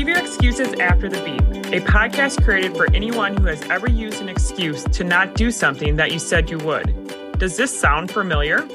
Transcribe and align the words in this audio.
Leave 0.00 0.08
your 0.08 0.18
excuses 0.18 0.72
after 0.80 1.10
the 1.10 1.22
beep, 1.24 1.74
a 1.74 1.84
podcast 1.84 2.42
created 2.42 2.74
for 2.74 2.90
anyone 2.94 3.36
who 3.36 3.44
has 3.44 3.60
ever 3.68 3.86
used 3.86 4.22
an 4.22 4.30
excuse 4.30 4.82
to 4.84 5.04
not 5.04 5.34
do 5.34 5.50
something 5.50 5.94
that 5.96 6.10
you 6.10 6.18
said 6.18 6.48
you 6.48 6.56
would. 6.60 7.38
Does 7.38 7.58
this 7.58 7.78
sound 7.78 8.10
familiar? 8.10 8.66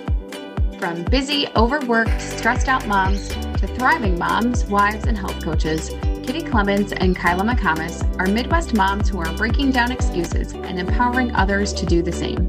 From 0.77 1.03
busy, 1.05 1.47
overworked, 1.55 2.21
stressed 2.21 2.67
out 2.67 2.85
moms 2.85 3.29
to 3.29 3.65
thriving 3.65 4.19
moms, 4.19 4.65
wives, 4.65 5.07
and 5.07 5.17
health 5.17 5.43
coaches, 5.43 5.89
Kitty 6.21 6.43
Clemens 6.43 6.91
and 6.91 7.15
Kyla 7.15 7.43
McComas 7.43 8.03
are 8.19 8.27
Midwest 8.27 8.75
moms 8.75 9.09
who 9.09 9.17
are 9.17 9.33
breaking 9.35 9.71
down 9.71 9.91
excuses 9.91 10.53
and 10.53 10.79
empowering 10.79 11.33
others 11.33 11.73
to 11.73 11.87
do 11.87 12.03
the 12.03 12.11
same. 12.11 12.47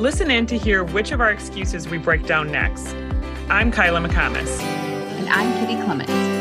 Listen 0.00 0.28
in 0.28 0.46
to 0.46 0.58
hear 0.58 0.82
which 0.82 1.12
of 1.12 1.20
our 1.20 1.30
excuses 1.30 1.86
we 1.86 1.98
break 1.98 2.26
down 2.26 2.50
next. 2.50 2.96
I'm 3.48 3.70
Kyla 3.70 4.00
McComas. 4.00 4.60
And 4.60 5.28
I'm 5.28 5.52
Kitty 5.64 5.80
Clemens. 5.84 6.31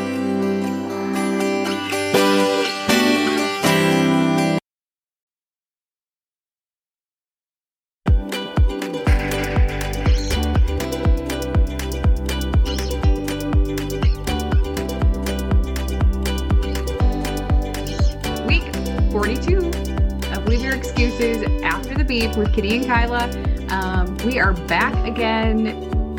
With 22.11 22.51
Kitty 22.51 22.75
and 22.75 22.85
Kyla. 22.85 23.29
Um, 23.69 24.17
we 24.25 24.37
are 24.37 24.51
back 24.67 25.07
again 25.07 25.67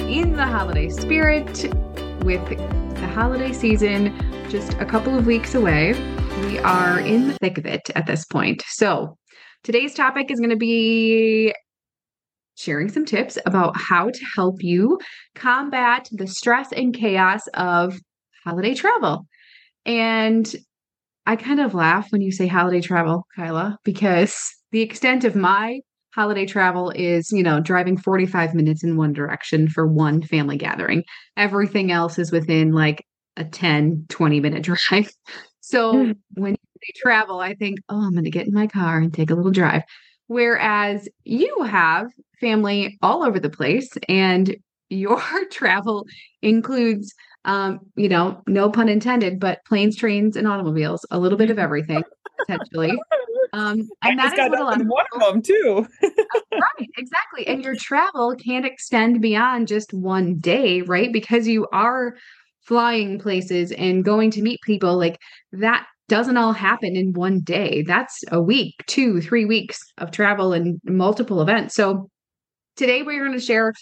in 0.09 0.33
the 0.33 0.47
holiday 0.47 0.89
spirit 0.89 1.71
with 2.25 2.49
the 2.49 3.07
holiday 3.09 3.53
season 3.53 4.19
just 4.49 4.73
a 4.81 4.87
couple 4.87 5.19
of 5.19 5.27
weeks 5.27 5.55
away. 5.55 5.93
We 6.47 6.59
are 6.61 6.99
in 6.99 7.29
the 7.29 7.35
thick 7.35 7.59
of 7.59 7.67
it 7.67 7.91
at 7.95 8.07
this 8.07 8.25
point. 8.25 8.63
So, 8.69 9.19
today's 9.65 9.93
topic 9.93 10.31
is 10.31 10.41
going 10.41 10.49
to 10.49 10.57
be 10.57 11.53
sharing 12.55 12.89
some 12.89 13.05
tips 13.05 13.37
about 13.45 13.77
how 13.77 14.09
to 14.09 14.25
help 14.35 14.63
you 14.63 14.99
combat 15.35 16.09
the 16.11 16.27
stress 16.27 16.73
and 16.73 16.95
chaos 16.95 17.43
of 17.53 18.01
holiday 18.47 18.73
travel. 18.73 19.27
And 19.85 20.51
I 21.27 21.37
kind 21.37 21.61
of 21.61 21.75
laugh 21.75 22.11
when 22.13 22.23
you 22.23 22.33
say 22.33 22.47
holiday 22.47 22.81
travel, 22.81 23.27
Kyla, 23.37 23.77
because 23.85 24.55
the 24.73 24.81
extent 24.81 25.25
of 25.25 25.37
my 25.37 25.81
holiday 26.15 26.45
travel 26.45 26.91
is, 26.91 27.31
you 27.33 27.43
know, 27.43 27.61
driving 27.61 27.97
45 27.97 28.55
minutes 28.55 28.83
in 28.85 28.97
one 28.97 29.13
direction 29.13 29.69
for 29.69 29.87
one 29.87 30.23
family 30.23 30.57
gathering. 30.57 31.05
Everything 31.37 31.91
else 31.91 32.19
is 32.19 32.33
within 32.33 32.73
like 32.73 33.07
a 33.37 33.45
10, 33.45 34.07
20 34.09 34.41
minute 34.41 34.63
drive. 34.89 35.11
So 35.61 35.93
Mm. 35.93 36.17
when 36.35 36.53
they 36.53 36.93
travel, 36.97 37.41
I 37.41 37.55
think, 37.55 37.79
oh, 37.89 38.05
I'm 38.05 38.13
going 38.13 38.25
to 38.25 38.31
get 38.31 38.47
in 38.47 38.53
my 38.55 38.67
car 38.67 38.99
and 38.99 39.13
take 39.13 39.31
a 39.31 39.35
little 39.35 39.53
drive. 39.53 39.83
Whereas 40.27 41.09
you 41.25 41.63
have 41.63 42.09
family 42.41 42.99
all 43.03 43.23
over 43.23 43.39
the 43.39 43.51
place 43.51 43.91
and 44.09 44.57
your 44.89 45.21
travel 45.51 46.07
includes 46.43 47.15
um, 47.45 47.81
you 47.97 48.09
know, 48.09 48.41
no 48.47 48.71
pun 48.71 48.89
intended, 48.89 49.41
but 49.41 49.65
planes, 49.67 49.97
trains, 49.97 50.37
and 50.37 50.47
automobiles, 50.47 51.05
a 51.11 51.19
little 51.19 51.39
bit 51.39 51.51
of 51.51 51.59
everything, 51.59 52.05
potentially. 52.47 52.97
Um, 53.53 53.89
and 54.03 54.21
I 54.21 54.25
that 54.25 54.33
is 54.33 54.37
got 54.37 54.51
what 54.51 54.61
a 54.61 54.65
lot 54.65 54.81
of 54.81 54.87
one 54.87 55.05
people- 55.13 55.29
of 55.29 55.35
them 55.35 55.43
too. 55.43 55.87
right, 56.53 56.89
exactly. 56.97 57.47
And 57.47 57.63
your 57.63 57.75
travel 57.75 58.35
can't 58.37 58.67
extend 58.67 59.21
beyond 59.21 59.69
just 59.69 59.93
one 59.93 60.39
day, 60.39 60.83
right? 60.83 61.13
Because 61.13 61.47
you 61.47 61.67
are 61.73 62.15
flying 62.67 63.19
places 63.19 63.73
and 63.73 64.05
going 64.05 64.31
to 64.31 64.43
meet 64.43 64.61
people 64.65 64.97
like 64.97 65.19
that 65.53 65.87
doesn't 66.09 66.37
all 66.37 66.53
happen 66.53 66.95
in 66.95 67.13
one 67.13 67.41
day. 67.41 67.83
That's 67.83 68.23
a 68.31 68.41
week, 68.41 68.75
two, 68.87 69.21
three 69.21 69.45
weeks 69.45 69.79
of 69.99 70.11
travel 70.11 70.53
and 70.53 70.81
multiple 70.85 71.41
events. 71.41 71.75
So 71.75 72.09
today 72.77 73.03
we're 73.03 73.25
going 73.25 73.39
to 73.39 73.45
share 73.45 73.73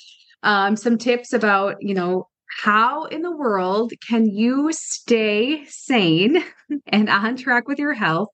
um, 0.43 0.77
some 0.77 0.97
tips 0.97 1.33
about, 1.33 1.77
you 1.81 1.95
know, 1.95 2.29
how 2.63 3.05
in 3.05 3.23
the 3.23 3.37
world 3.37 3.93
can 4.09 4.27
you 4.27 4.71
stay 4.73 5.65
sane 5.67 6.45
and 6.87 7.09
on 7.09 7.37
track 7.37 7.69
with 7.69 7.79
your 7.79 7.95
health 7.95 8.29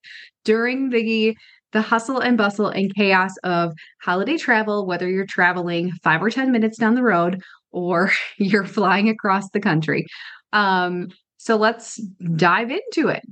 during 0.46 0.88
the 0.88 1.36
the 1.72 1.82
hustle 1.82 2.20
and 2.20 2.38
bustle 2.38 2.68
and 2.68 2.94
chaos 2.94 3.36
of 3.44 3.74
holiday 4.00 4.38
travel, 4.38 4.86
whether 4.86 5.10
you're 5.10 5.26
traveling 5.26 5.92
five 6.02 6.22
or 6.22 6.30
10 6.30 6.50
minutes 6.50 6.78
down 6.78 6.94
the 6.94 7.02
road 7.02 7.42
or 7.70 8.10
you're 8.38 8.64
flying 8.64 9.10
across 9.10 9.50
the 9.50 9.60
country. 9.60 10.06
Um, 10.54 11.08
so 11.36 11.56
let's 11.56 11.96
dive 12.36 12.70
into 12.70 13.08
it. 13.08 13.22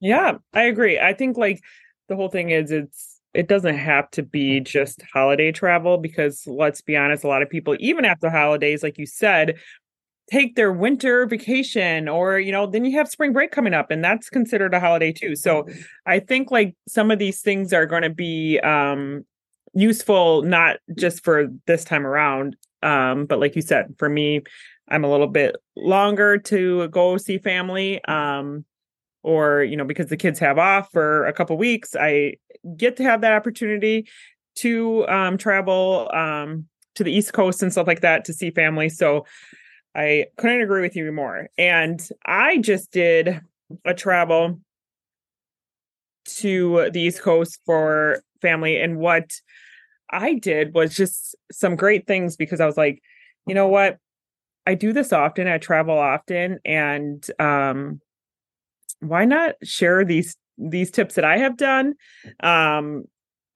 Yeah, 0.00 0.38
I 0.54 0.62
agree. 0.62 0.98
I 0.98 1.12
think 1.12 1.36
like 1.36 1.60
the 2.08 2.16
whole 2.16 2.28
thing 2.28 2.50
is 2.50 2.70
it's 2.70 3.20
it 3.34 3.48
doesn't 3.48 3.76
have 3.76 4.08
to 4.12 4.22
be 4.22 4.60
just 4.60 5.02
holiday 5.12 5.50
travel 5.50 5.98
because 5.98 6.46
let's 6.46 6.80
be 6.80 6.96
honest, 6.96 7.24
a 7.24 7.28
lot 7.28 7.42
of 7.42 7.50
people, 7.50 7.76
even 7.80 8.04
after 8.04 8.30
holidays, 8.30 8.82
like 8.82 8.96
you 8.96 9.06
said, 9.06 9.56
take 10.30 10.56
their 10.56 10.72
winter 10.72 11.26
vacation 11.26 12.08
or 12.08 12.38
you 12.38 12.50
know 12.50 12.66
then 12.66 12.84
you 12.84 12.96
have 12.96 13.08
spring 13.08 13.32
break 13.32 13.50
coming 13.50 13.74
up 13.74 13.90
and 13.90 14.02
that's 14.02 14.30
considered 14.30 14.72
a 14.72 14.80
holiday 14.80 15.12
too. 15.12 15.36
So 15.36 15.66
i 16.06 16.18
think 16.18 16.50
like 16.50 16.74
some 16.88 17.10
of 17.10 17.18
these 17.18 17.40
things 17.40 17.72
are 17.72 17.86
going 17.86 18.02
to 18.02 18.10
be 18.10 18.58
um 18.60 19.24
useful 19.74 20.42
not 20.42 20.76
just 20.96 21.24
for 21.24 21.48
this 21.66 21.84
time 21.84 22.06
around 22.06 22.56
um 22.82 23.26
but 23.26 23.40
like 23.40 23.56
you 23.56 23.62
said 23.62 23.92
for 23.98 24.08
me 24.08 24.40
i'm 24.88 25.02
a 25.02 25.10
little 25.10 25.26
bit 25.26 25.56
longer 25.76 26.38
to 26.38 26.86
go 26.88 27.16
see 27.16 27.38
family 27.38 28.02
um 28.04 28.64
or 29.24 29.64
you 29.64 29.76
know 29.76 29.84
because 29.84 30.06
the 30.06 30.16
kids 30.16 30.38
have 30.38 30.58
off 30.58 30.88
for 30.92 31.26
a 31.26 31.32
couple 31.32 31.56
weeks 31.56 31.96
i 31.96 32.34
get 32.76 32.96
to 32.96 33.02
have 33.02 33.20
that 33.20 33.32
opportunity 33.32 34.06
to 34.54 35.06
um 35.08 35.36
travel 35.36 36.08
um 36.14 36.66
to 36.94 37.04
the 37.04 37.12
east 37.12 37.32
coast 37.32 37.62
and 37.62 37.72
stuff 37.72 37.86
like 37.86 38.00
that 38.00 38.24
to 38.24 38.32
see 38.32 38.50
family. 38.50 38.88
So 38.88 39.26
I 39.94 40.26
couldn't 40.36 40.62
agree 40.62 40.82
with 40.82 40.96
you 40.96 41.10
more. 41.12 41.48
And 41.56 42.06
I 42.26 42.58
just 42.58 42.90
did 42.90 43.40
a 43.84 43.94
travel 43.94 44.60
to 46.26 46.90
the 46.90 47.00
East 47.00 47.22
Coast 47.22 47.60
for 47.64 48.22
family. 48.40 48.80
And 48.80 48.98
what 48.98 49.30
I 50.10 50.34
did 50.34 50.74
was 50.74 50.94
just 50.94 51.36
some 51.52 51.76
great 51.76 52.06
things 52.06 52.36
because 52.36 52.60
I 52.60 52.66
was 52.66 52.76
like, 52.76 53.02
you 53.46 53.54
know 53.54 53.68
what? 53.68 53.98
I 54.66 54.74
do 54.74 54.92
this 54.92 55.12
often. 55.12 55.46
I 55.46 55.58
travel 55.58 55.98
often. 55.98 56.58
And 56.64 57.24
um 57.38 58.00
why 59.00 59.24
not 59.24 59.54
share 59.62 60.04
these 60.04 60.36
these 60.56 60.90
tips 60.90 61.16
that 61.16 61.24
I 61.24 61.38
have 61.38 61.56
done? 61.56 61.94
Um 62.40 63.04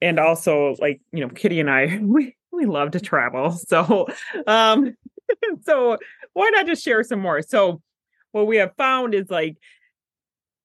and 0.01 0.19
also 0.19 0.75
like, 0.79 1.01
you 1.11 1.21
know, 1.21 1.29
Kitty 1.29 1.59
and 1.59 1.69
I 1.69 1.99
we 2.01 2.35
we 2.51 2.65
love 2.65 2.91
to 2.91 2.99
travel. 2.99 3.51
So 3.51 4.07
um 4.47 4.95
so 5.61 5.97
why 6.33 6.49
not 6.49 6.65
just 6.65 6.83
share 6.83 7.03
some 7.03 7.19
more? 7.19 7.41
So 7.41 7.81
what 8.31 8.47
we 8.47 8.57
have 8.57 8.75
found 8.77 9.13
is 9.13 9.29
like 9.29 9.57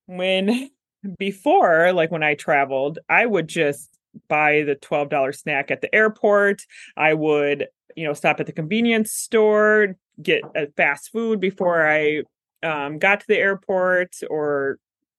when 0.06 0.70
before, 1.18 1.92
like 1.92 2.10
when 2.10 2.22
I 2.22 2.34
traveled, 2.34 2.98
I 3.08 3.26
would 3.26 3.48
just 3.48 3.90
buy 4.28 4.62
the 4.62 4.76
$12 4.76 5.34
snack 5.34 5.70
at 5.70 5.80
the 5.80 5.94
airport. 5.94 6.62
I 6.96 7.14
would, 7.14 7.68
you 7.96 8.06
know, 8.06 8.12
stop 8.12 8.40
at 8.40 8.46
the 8.46 8.52
convenience 8.52 9.12
store, 9.12 9.96
get 10.22 10.42
a 10.54 10.68
fast 10.76 11.10
food 11.10 11.40
before 11.40 11.88
I 11.88 12.22
um, 12.62 12.98
got 12.98 13.20
to 13.20 13.26
the 13.28 13.38
airport 13.38 14.16
or, 14.30 14.78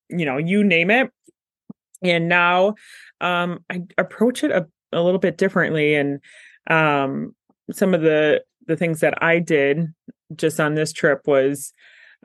you 0.09 0.25
know, 0.25 0.37
you 0.37 0.63
name 0.63 0.89
it. 0.91 1.11
And 2.01 2.27
now 2.27 2.75
um, 3.21 3.59
I 3.69 3.83
approach 3.97 4.43
it 4.43 4.51
a, 4.51 4.67
a 4.91 5.01
little 5.01 5.19
bit 5.19 5.37
differently. 5.37 5.95
And 5.95 6.19
um, 6.69 7.35
some 7.71 7.93
of 7.93 8.01
the 8.01 8.43
the 8.67 8.75
things 8.75 8.99
that 9.01 9.21
I 9.21 9.39
did 9.39 9.93
just 10.35 10.59
on 10.59 10.75
this 10.75 10.91
trip 10.91 11.21
was 11.25 11.73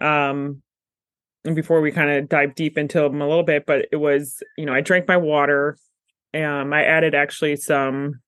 um 0.01 0.63
and 1.45 1.55
before 1.55 1.81
we 1.81 1.91
kind 1.93 2.11
of 2.11 2.29
dive 2.29 2.55
deep 2.55 2.79
into 2.79 3.01
them 3.01 3.21
a 3.21 3.29
little 3.29 3.43
bit 3.43 3.65
but 3.67 3.87
it 3.93 3.97
was 3.97 4.43
you 4.57 4.65
know 4.65 4.73
i 4.73 4.81
drank 4.81 5.07
my 5.07 5.19
water 5.19 5.77
um 6.35 6.73
i 6.73 6.83
added 6.83 7.15
actually 7.15 7.57
some 7.57 8.21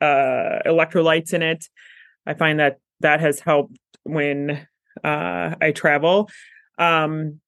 uh 0.00 0.60
electrolytes 0.66 1.32
in 1.34 1.42
it. 1.42 1.66
I 2.26 2.34
find 2.34 2.58
that 2.60 2.78
that 3.00 3.20
has 3.20 3.40
helped 3.40 3.76
when 4.04 4.66
uh 5.04 5.54
i 5.60 5.72
travel. 5.72 6.28
Um 6.78 7.40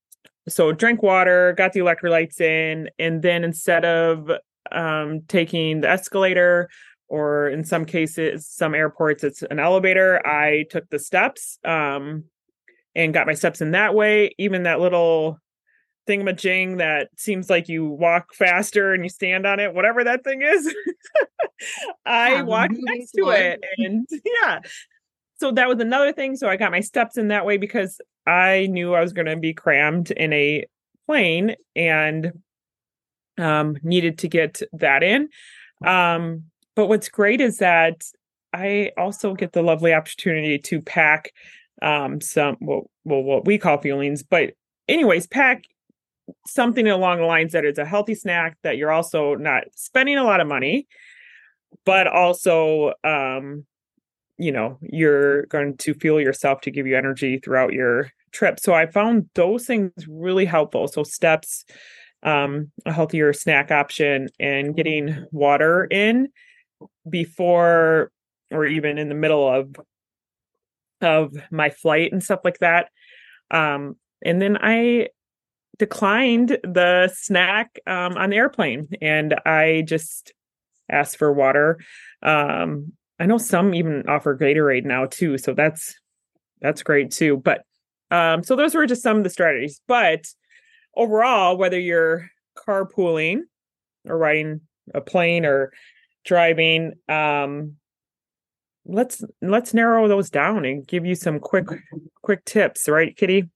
so 0.49 0.73
drank 0.73 1.03
water 1.03 1.55
got 1.57 1.73
the 1.73 1.81
electrolytes 1.81 2.41
in 2.41 2.91
and 2.99 3.23
then 3.23 3.45
instead 3.45 3.85
of 3.85 4.31
um 4.71 5.23
taking 5.29 5.81
the 5.81 5.89
escalator 5.89 6.69
or 7.13 7.49
in 7.49 7.63
some 7.63 7.85
cases 7.85 8.47
some 8.47 8.75
airports 8.75 9.23
it's 9.23 9.43
an 9.43 9.59
elevator. 9.59 10.27
I 10.27 10.65
took 10.71 10.89
the 10.89 10.99
steps 10.99 11.59
um 11.65 12.25
and 12.95 13.15
got 13.15 13.27
my 13.27 13.35
steps 13.35 13.61
in 13.61 13.73
that 13.73 13.95
way. 13.95 14.35
Even 14.39 14.63
that 14.65 14.81
little 14.81 15.39
thingamajig 16.09 16.79
that 16.79 17.11
seems 17.17 17.49
like 17.51 17.69
you 17.69 17.87
walk 17.87 18.35
faster 18.35 18.93
and 18.93 19.05
you 19.05 19.09
stand 19.09 19.47
on 19.47 19.61
it 19.61 19.73
whatever 19.73 20.03
that 20.03 20.25
thing 20.25 20.43
is 20.43 20.75
i 22.07 22.39
the 22.39 22.45
walked 22.45 22.75
next 22.77 23.13
to 23.13 23.29
it 23.29 23.63
and 23.79 24.05
yeah. 24.43 24.59
So 25.37 25.53
that 25.53 25.69
was 25.69 25.81
another 25.81 26.13
thing. 26.13 26.37
So 26.37 26.49
i 26.49 26.57
got 26.57 26.73
my 26.73 26.81
steps 26.81 27.17
in 27.19 27.29
that 27.29 27.45
way 27.45 27.57
because 27.57 28.01
i 28.27 28.67
knew 28.71 28.95
i 28.95 29.01
was 29.01 29.13
going 29.13 29.27
to 29.27 29.37
be 29.37 29.53
crammed 29.53 30.11
in 30.11 30.33
a 30.33 30.65
plane 31.07 31.57
and 31.77 32.33
um, 33.39 33.77
needed 33.83 34.19
to 34.19 34.29
get 34.29 34.63
that 34.73 35.03
in. 35.03 35.29
Um, 35.85 36.45
but 36.75 36.87
what's 36.89 37.09
great 37.09 37.41
is 37.41 37.59
that 37.59 38.03
I 38.53 38.93
also 38.97 39.35
get 39.35 39.53
the 39.53 39.63
lovely 39.63 39.95
opportunity 39.95 40.59
to 40.59 40.81
pack 40.81 41.33
um, 41.81 42.21
some 42.21 42.57
well, 42.61 42.91
well 43.05 43.23
what 43.23 43.45
we 43.45 43.59
call 43.59 43.79
fuelings, 43.79 44.23
but 44.29 44.53
anyways, 44.89 45.27
pack 45.27 45.65
something 46.47 46.87
along 46.87 47.19
the 47.19 47.25
lines 47.25 47.53
that 47.53 47.65
is 47.65 47.79
a 47.79 47.85
healthy 47.85 48.15
snack 48.15 48.57
that 48.63 48.77
you're 48.77 48.93
also 48.93 49.35
not 49.35 49.65
spending 49.75 50.19
a 50.19 50.25
lot 50.25 50.41
of 50.41 50.47
money, 50.47 50.87
but 51.85 52.07
also 52.07 52.93
um, 53.05 53.65
you 54.39 54.53
know 54.53 54.79
you're 54.83 55.47
going 55.47 55.77
to 55.79 55.95
fuel 55.95 56.21
yourself 56.21 56.61
to 56.63 56.71
give 56.71 56.87
you 56.87 56.97
energy 56.97 57.39
throughout 57.39 57.73
your 57.73 58.11
trip. 58.33 58.61
So 58.61 58.75
I 58.75 58.87
found 58.87 59.29
those 59.35 59.67
things 59.67 59.93
really 60.09 60.45
helpful. 60.45 60.89
So 60.89 61.03
steps, 61.03 61.65
um, 62.23 62.71
a 62.87 62.93
healthier 62.93 63.33
snack 63.33 63.71
option, 63.71 64.29
and 64.39 64.77
getting 64.77 65.27
water 65.33 65.85
in 65.85 66.29
before 67.09 68.11
or 68.51 68.67
even 68.67 68.99
in 68.99 69.09
the 69.09 69.15
middle 69.15 69.49
of 69.49 69.75
of 71.01 71.35
my 71.51 71.71
flight 71.71 72.13
and 72.13 72.23
stuff 72.23 72.41
like 72.45 72.59
that. 72.59 72.89
Um, 73.51 73.97
and 74.25 74.41
then 74.41 74.57
I 74.61 75.09
declined 75.79 76.59
the 76.63 77.11
snack 77.13 77.81
um, 77.87 78.17
on 78.17 78.31
the 78.31 78.37
airplane 78.37 78.89
and 79.01 79.35
I 79.45 79.83
just 79.87 80.33
asked 80.91 81.17
for 81.17 81.33
water. 81.33 81.81
Um, 82.23 82.93
I 83.19 83.27
know 83.27 83.39
some 83.39 83.75
even 83.75 84.05
offer 84.09 84.37
Gatorade 84.37 84.85
now 84.85 85.07
too, 85.07 85.39
so 85.39 85.55
that's 85.55 85.95
that's 86.61 86.83
great 86.83 87.11
too. 87.11 87.37
But 87.39 87.63
um, 88.11 88.43
so 88.43 88.57
those 88.57 88.75
were 88.75 88.87
just 88.87 89.03
some 89.03 89.17
of 89.17 89.25
the 89.25 89.31
strategies. 89.31 89.81
But 89.89 90.27
overall, 90.97 91.57
whether 91.57 91.79
you're 91.79 92.29
carpooling 92.57 93.41
or 94.07 94.19
riding 94.19 94.61
a 94.95 95.01
plane 95.01 95.45
or 95.45 95.73
driving, 96.25 96.93
um, 97.09 97.77
let's 98.85 99.25
let's 99.41 99.75
narrow 99.75 100.09
those 100.09 100.31
down 100.31 100.65
and 100.65 100.87
give 100.87 101.07
you 101.07 101.15
some 101.15 101.39
quick 101.39 101.67
quick 102.23 102.45
tips, 102.45 102.89
right, 102.89 103.17
Kitty? 103.17 103.49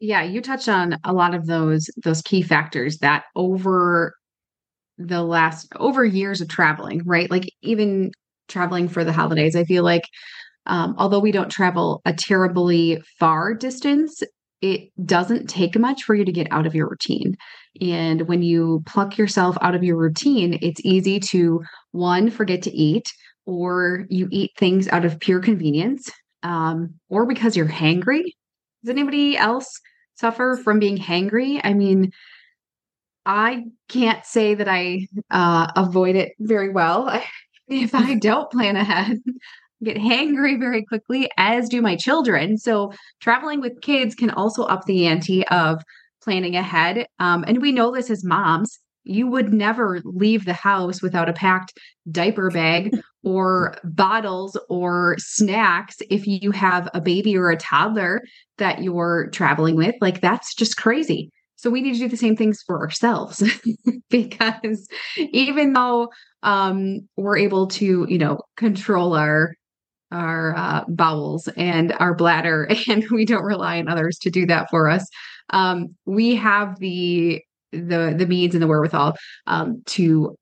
Yeah, 0.00 0.22
you 0.22 0.40
touched 0.40 0.68
on 0.68 0.96
a 1.04 1.12
lot 1.12 1.34
of 1.34 1.46
those 1.46 1.88
those 2.02 2.22
key 2.22 2.42
factors 2.42 2.98
that 2.98 3.24
over 3.36 4.14
the 4.98 5.22
last 5.22 5.68
over 5.76 6.04
years 6.04 6.40
of 6.40 6.48
traveling, 6.48 7.02
right? 7.04 7.30
Like 7.30 7.48
even 7.62 8.10
traveling 8.48 8.88
for 8.88 9.04
the 9.04 9.12
holidays, 9.12 9.56
I 9.56 9.64
feel 9.64 9.84
like 9.84 10.04
um, 10.66 10.94
although 10.98 11.20
we 11.20 11.32
don't 11.32 11.50
travel 11.50 12.02
a 12.04 12.12
terribly 12.12 13.02
far 13.18 13.54
distance, 13.54 14.22
it 14.62 14.90
doesn't 15.04 15.48
take 15.48 15.76
much 15.78 16.04
for 16.04 16.14
you 16.14 16.24
to 16.24 16.32
get 16.32 16.46
out 16.52 16.66
of 16.66 16.74
your 16.74 16.88
routine. 16.88 17.36
And 17.80 18.28
when 18.28 18.42
you 18.42 18.82
pluck 18.86 19.18
yourself 19.18 19.56
out 19.60 19.74
of 19.74 19.82
your 19.82 19.96
routine, 19.96 20.58
it's 20.62 20.80
easy 20.84 21.18
to 21.20 21.60
one, 21.90 22.30
forget 22.30 22.62
to 22.62 22.70
eat, 22.70 23.12
or 23.44 24.06
you 24.08 24.28
eat 24.30 24.52
things 24.56 24.88
out 24.88 25.04
of 25.04 25.18
pure 25.18 25.40
convenience, 25.40 26.08
um, 26.44 26.94
or 27.08 27.26
because 27.26 27.56
you're 27.56 27.66
hangry. 27.66 28.22
Does 28.84 28.90
anybody 28.90 29.36
else 29.36 29.80
suffer 30.14 30.58
from 30.62 30.78
being 30.78 30.96
hangry? 30.96 31.60
I 31.64 31.74
mean, 31.74 32.12
I 33.26 33.64
can't 33.88 34.24
say 34.24 34.54
that 34.54 34.68
I 34.68 35.08
uh, 35.30 35.72
avoid 35.74 36.14
it 36.14 36.32
very 36.38 36.70
well. 36.70 37.20
if 37.68 37.94
I 37.94 38.14
don't 38.14 38.50
plan 38.50 38.76
ahead, 38.76 39.18
get 39.82 39.96
hangry 39.96 40.58
very 40.58 40.84
quickly, 40.84 41.30
as 41.36 41.68
do 41.68 41.82
my 41.82 41.96
children. 41.96 42.58
So 42.58 42.92
traveling 43.20 43.60
with 43.60 43.80
kids 43.80 44.14
can 44.14 44.30
also 44.30 44.64
up 44.64 44.84
the 44.84 45.06
ante 45.06 45.46
of 45.48 45.82
planning 46.22 46.56
ahead. 46.56 47.06
Um, 47.18 47.44
and 47.46 47.60
we 47.60 47.72
know 47.72 47.92
this 47.92 48.10
as 48.10 48.24
moms. 48.24 48.78
You 49.04 49.26
would 49.26 49.52
never 49.52 50.00
leave 50.04 50.44
the 50.44 50.52
house 50.52 51.02
without 51.02 51.28
a 51.28 51.32
packed 51.32 51.76
diaper 52.10 52.50
bag 52.50 52.96
or 53.24 53.76
bottles 53.82 54.56
or 54.68 55.16
snacks 55.18 55.96
if 56.08 56.26
you 56.26 56.52
have 56.52 56.88
a 56.94 57.00
baby 57.00 57.36
or 57.36 57.50
a 57.50 57.56
toddler 57.56 58.22
that 58.58 58.82
you're 58.82 59.28
traveling 59.30 59.74
with. 59.74 59.96
Like, 60.00 60.20
that's 60.20 60.54
just 60.54 60.76
crazy. 60.76 61.32
So 61.56 61.70
we 61.70 61.80
need 61.80 61.94
to 61.94 61.98
do 61.98 62.08
the 62.08 62.16
same 62.16 62.36
things 62.36 62.60
for 62.66 62.80
ourselves 62.80 63.42
because 64.10 64.88
even 65.16 65.72
though 65.72 66.10
um, 66.42 67.08
we're 67.16 67.38
able 67.38 67.68
to, 67.68 68.06
you 68.08 68.18
know, 68.18 68.40
control 68.56 69.14
our 69.14 69.54
our 70.12 70.54
uh, 70.56 70.84
bowels 70.88 71.48
and 71.56 71.92
our 71.98 72.14
bladder, 72.14 72.68
and 72.88 73.04
we 73.10 73.24
don't 73.24 73.44
rely 73.44 73.78
on 73.78 73.88
others 73.88 74.18
to 74.18 74.30
do 74.30 74.46
that 74.46 74.68
for 74.70 74.88
us. 74.88 75.06
Um, 75.50 75.94
we 76.06 76.36
have 76.36 76.78
the 76.78 77.42
the 77.72 78.14
the 78.16 78.26
means 78.26 78.54
and 78.54 78.62
the 78.62 78.66
wherewithal 78.66 79.16
um, 79.46 79.82
to 79.86 80.36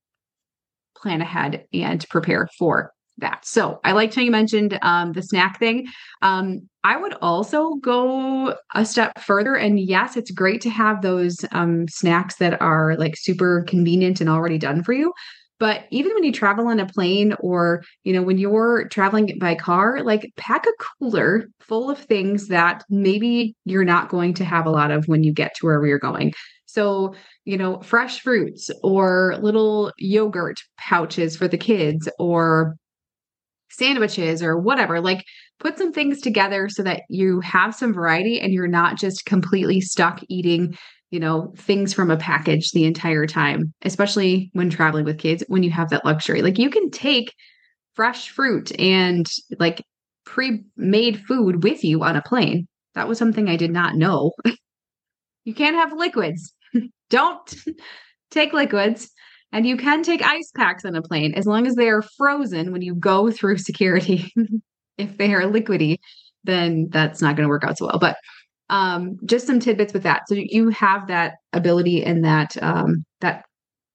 plan 0.96 1.20
ahead 1.20 1.64
and 1.72 2.06
prepare 2.10 2.48
for 2.58 2.92
that. 3.18 3.44
So 3.44 3.80
I 3.84 3.92
liked 3.92 4.14
how 4.14 4.22
you 4.22 4.30
mentioned 4.30 4.78
um, 4.82 5.12
the 5.12 5.22
snack 5.22 5.58
thing. 5.58 5.86
Um, 6.22 6.68
I 6.84 6.96
would 6.96 7.14
also 7.20 7.74
go 7.74 8.56
a 8.74 8.84
step 8.84 9.20
further. 9.20 9.54
And 9.54 9.78
yes, 9.78 10.16
it's 10.16 10.30
great 10.30 10.60
to 10.62 10.70
have 10.70 11.02
those 11.02 11.44
um, 11.52 11.86
snacks 11.88 12.36
that 12.36 12.60
are 12.60 12.96
like 12.96 13.16
super 13.16 13.64
convenient 13.68 14.20
and 14.20 14.30
already 14.30 14.58
done 14.58 14.82
for 14.82 14.92
you. 14.92 15.12
But 15.60 15.84
even 15.90 16.14
when 16.14 16.24
you 16.24 16.32
travel 16.32 16.66
on 16.68 16.80
a 16.80 16.86
plane 16.86 17.34
or, 17.38 17.84
you 18.02 18.14
know, 18.14 18.22
when 18.22 18.38
you're 18.38 18.88
traveling 18.88 19.38
by 19.38 19.54
car, 19.54 20.02
like 20.02 20.32
pack 20.36 20.66
a 20.66 20.72
cooler 20.98 21.44
full 21.60 21.90
of 21.90 21.98
things 21.98 22.48
that 22.48 22.82
maybe 22.88 23.54
you're 23.66 23.84
not 23.84 24.08
going 24.08 24.34
to 24.34 24.44
have 24.44 24.64
a 24.66 24.70
lot 24.70 24.90
of 24.90 25.04
when 25.06 25.22
you 25.22 25.32
get 25.32 25.54
to 25.56 25.66
wherever 25.66 25.86
you're 25.86 25.98
going. 25.98 26.32
So, 26.64 27.14
you 27.44 27.58
know, 27.58 27.80
fresh 27.82 28.20
fruits 28.20 28.70
or 28.82 29.36
little 29.42 29.92
yogurt 29.98 30.56
pouches 30.78 31.36
for 31.36 31.46
the 31.46 31.58
kids 31.58 32.08
or 32.18 32.76
sandwiches 33.70 34.42
or 34.42 34.58
whatever. 34.58 35.00
Like 35.00 35.24
put 35.58 35.76
some 35.76 35.92
things 35.92 36.20
together 36.20 36.68
so 36.70 36.82
that 36.84 37.02
you 37.10 37.40
have 37.40 37.74
some 37.74 37.92
variety 37.92 38.40
and 38.40 38.52
you're 38.52 38.66
not 38.66 38.96
just 38.96 39.26
completely 39.26 39.80
stuck 39.80 40.22
eating 40.28 40.76
you 41.10 41.18
know, 41.18 41.52
things 41.56 41.92
from 41.92 42.10
a 42.10 42.16
package 42.16 42.70
the 42.70 42.84
entire 42.84 43.26
time, 43.26 43.72
especially 43.82 44.50
when 44.52 44.70
traveling 44.70 45.04
with 45.04 45.18
kids, 45.18 45.42
when 45.48 45.62
you 45.62 45.70
have 45.70 45.90
that 45.90 46.04
luxury. 46.04 46.40
Like 46.40 46.58
you 46.58 46.70
can 46.70 46.90
take 46.90 47.34
fresh 47.94 48.30
fruit 48.30 48.72
and 48.78 49.26
like 49.58 49.84
pre 50.24 50.62
made 50.76 51.20
food 51.26 51.64
with 51.64 51.84
you 51.84 52.02
on 52.04 52.16
a 52.16 52.22
plane. 52.22 52.68
That 52.94 53.08
was 53.08 53.18
something 53.18 53.48
I 53.48 53.56
did 53.56 53.72
not 53.72 53.96
know. 53.96 54.32
you 55.44 55.54
can't 55.54 55.76
have 55.76 55.92
liquids. 55.92 56.52
Don't 57.10 57.54
take 58.30 58.52
liquids. 58.52 59.10
And 59.52 59.66
you 59.66 59.76
can 59.76 60.04
take 60.04 60.22
ice 60.22 60.52
packs 60.56 60.84
on 60.84 60.94
a 60.94 61.02
plane 61.02 61.34
as 61.34 61.44
long 61.44 61.66
as 61.66 61.74
they 61.74 61.88
are 61.88 62.02
frozen 62.02 62.70
when 62.70 62.82
you 62.82 62.94
go 62.94 63.32
through 63.32 63.58
security. 63.58 64.32
if 64.96 65.18
they 65.18 65.34
are 65.34 65.42
liquidy, 65.42 65.96
then 66.44 66.88
that's 66.90 67.20
not 67.20 67.34
going 67.34 67.44
to 67.44 67.50
work 67.50 67.64
out 67.64 67.76
so 67.76 67.86
well. 67.86 67.98
But 67.98 68.16
um, 68.70 69.16
just 69.26 69.46
some 69.46 69.60
tidbits 69.60 69.92
with 69.92 70.04
that. 70.04 70.22
So 70.28 70.36
you 70.38 70.70
have 70.70 71.08
that 71.08 71.34
ability 71.52 72.04
and 72.04 72.24
that 72.24 72.56
um, 72.62 73.04
that 73.20 73.44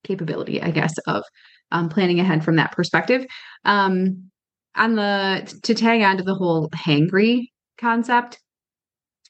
capability, 0.03 0.61
I 0.61 0.69
guess, 0.69 0.93
of 1.07 1.23
um, 1.71 1.89
planning 1.89 2.19
ahead 2.19 2.43
from 2.43 2.57
that 2.57 2.73
perspective. 2.73 3.25
Um, 3.63 4.29
on 4.75 4.95
the 4.95 5.59
to 5.63 5.73
tag 5.73 6.01
on 6.01 6.17
to 6.17 6.23
the 6.23 6.35
whole 6.35 6.69
hangry 6.71 7.45
concept, 7.79 8.37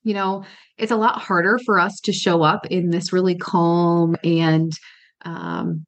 you 0.03 0.15
know, 0.15 0.43
it's 0.77 0.91
a 0.91 0.97
lot 0.97 1.21
harder 1.21 1.59
for 1.65 1.79
us 1.79 1.99
to 2.03 2.11
show 2.11 2.41
up 2.41 2.65
in 2.67 2.89
this 2.89 3.13
really 3.13 3.37
calm 3.37 4.15
and 4.23 4.71
um, 5.23 5.85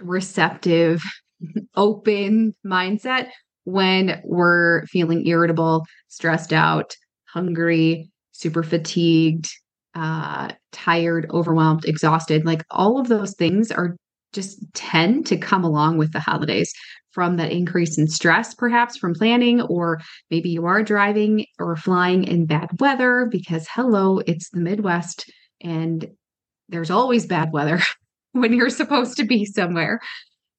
receptive, 0.00 1.02
open 1.76 2.54
mindset 2.66 3.28
when 3.64 4.20
we're 4.24 4.86
feeling 4.86 5.26
irritable, 5.26 5.84
stressed 6.08 6.52
out, 6.52 6.94
hungry, 7.26 8.11
super 8.42 8.62
fatigued, 8.62 9.48
uh, 9.94 10.50
tired, 10.72 11.30
overwhelmed, 11.30 11.84
exhausted. 11.84 12.44
Like 12.44 12.64
all 12.70 12.98
of 12.98 13.08
those 13.08 13.34
things 13.34 13.70
are 13.70 13.96
just 14.32 14.60
tend 14.74 15.26
to 15.26 15.36
come 15.36 15.62
along 15.62 15.98
with 15.98 16.12
the 16.12 16.20
holidays 16.20 16.72
from 17.12 17.36
that 17.36 17.52
increase 17.52 17.98
in 17.98 18.08
stress, 18.08 18.54
perhaps 18.54 18.96
from 18.96 19.14
planning, 19.14 19.60
or 19.62 20.00
maybe 20.30 20.48
you 20.48 20.64
are 20.64 20.82
driving 20.82 21.44
or 21.58 21.76
flying 21.76 22.24
in 22.24 22.46
bad 22.46 22.70
weather 22.80 23.28
because, 23.30 23.68
hello, 23.70 24.18
it's 24.26 24.48
the 24.50 24.60
Midwest 24.60 25.30
and 25.60 26.08
there's 26.70 26.90
always 26.90 27.26
bad 27.26 27.52
weather 27.52 27.80
when 28.32 28.54
you're 28.54 28.70
supposed 28.70 29.18
to 29.18 29.24
be 29.24 29.44
somewhere. 29.44 30.00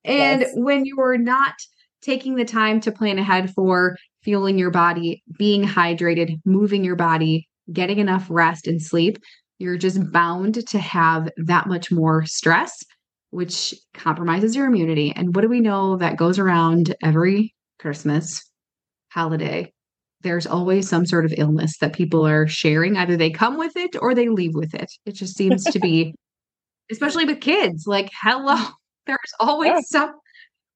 And 0.05 0.41
yes. 0.41 0.51
when 0.53 0.85
you're 0.85 1.17
not 1.17 1.55
taking 2.03 2.35
the 2.35 2.45
time 2.45 2.79
to 2.81 2.91
plan 2.91 3.17
ahead 3.17 3.51
for 3.53 3.97
fueling 4.21 4.59
your 4.59 4.71
body, 4.71 5.23
being 5.37 5.63
hydrated, 5.63 6.39
moving 6.45 6.83
your 6.83 6.95
body, 6.95 7.47
getting 7.71 7.99
enough 7.99 8.27
rest 8.29 8.67
and 8.67 8.81
sleep, 8.81 9.17
you're 9.59 9.77
just 9.77 10.11
bound 10.11 10.67
to 10.67 10.79
have 10.79 11.29
that 11.37 11.67
much 11.67 11.91
more 11.91 12.25
stress, 12.25 12.83
which 13.29 13.73
compromises 13.93 14.55
your 14.55 14.65
immunity. 14.65 15.13
And 15.15 15.35
what 15.35 15.41
do 15.41 15.49
we 15.49 15.59
know 15.61 15.97
that 15.97 16.17
goes 16.17 16.39
around 16.39 16.95
every 17.03 17.53
Christmas 17.79 18.43
holiday? 19.09 19.71
there's 20.23 20.47
always 20.47 20.89
some 20.89 21.05
sort 21.05 21.25
of 21.25 21.33
illness 21.37 21.77
that 21.77 21.93
people 21.93 22.25
are 22.25 22.47
sharing. 22.47 22.97
Either 22.97 23.15
they 23.15 23.29
come 23.29 23.57
with 23.57 23.75
it 23.77 23.95
or 24.01 24.15
they 24.15 24.29
leave 24.29 24.55
with 24.55 24.73
it. 24.73 24.91
It 25.05 25.13
just 25.13 25.35
seems 25.37 25.63
to 25.65 25.79
be, 25.79 26.15
especially 26.91 27.25
with 27.25 27.41
kids, 27.41 27.83
like, 27.85 28.09
hello, 28.21 28.55
there's 29.05 29.19
always 29.39 29.69
yeah. 29.69 29.79
some 29.85 30.13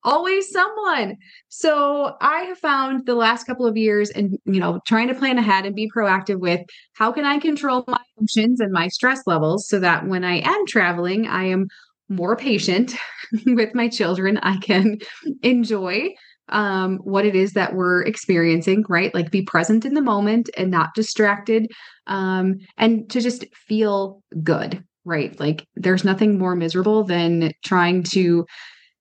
always 0.08 0.50
someone. 0.50 1.18
So 1.50 2.16
I 2.22 2.42
have 2.44 2.58
found 2.58 3.06
the 3.06 3.16
last 3.16 3.44
couple 3.44 3.68
of 3.68 3.78
years 3.78 4.10
and 4.10 4.38
you 4.46 4.60
know 4.60 4.80
trying 4.88 5.10
to 5.10 5.14
plan 5.14 5.38
ahead 5.38 5.66
and 5.66 5.76
be 5.76 5.92
proactive 5.96 6.40
with 6.40 6.62
how 6.94 7.12
can 7.12 7.26
I 7.26 7.38
control 7.38 7.84
my 7.88 8.00
emotions 8.18 8.60
and 8.60 8.72
my 8.72 8.88
stress 8.88 9.22
levels 9.28 9.68
so 9.68 9.80
that 9.80 10.08
when 10.08 10.24
I 10.24 10.40
am 10.40 10.66
traveling 10.66 11.28
I 11.28 11.46
am 11.46 11.68
more 12.10 12.36
patient 12.36 12.96
with 13.46 13.76
my 13.76 13.88
children. 13.88 14.38
I 14.38 14.58
can 14.58 15.00
enjoy 15.44 16.10
um, 16.50 16.98
what 17.04 17.26
it 17.26 17.36
is 17.36 17.54
that 17.54 17.76
we're 17.76 18.04
experiencing, 18.04 18.86
right? 18.88 19.14
Like 19.14 19.32
be 19.32 19.42
present 19.42 19.84
in 19.84 19.94
the 19.94 20.02
moment 20.02 20.50
and 20.56 20.72
not 20.72 20.94
distracted, 20.96 21.68
um, 22.08 22.56
and 22.78 23.10
to 23.10 23.20
just 23.20 23.46
feel 23.54 24.24
good, 24.44 24.82
right? 25.04 25.38
Like 25.40 25.66
there's 25.76 26.06
nothing 26.06 26.38
more 26.38 26.56
miserable 26.56 27.04
than 27.04 27.52
trying 27.66 28.04
to 28.04 28.46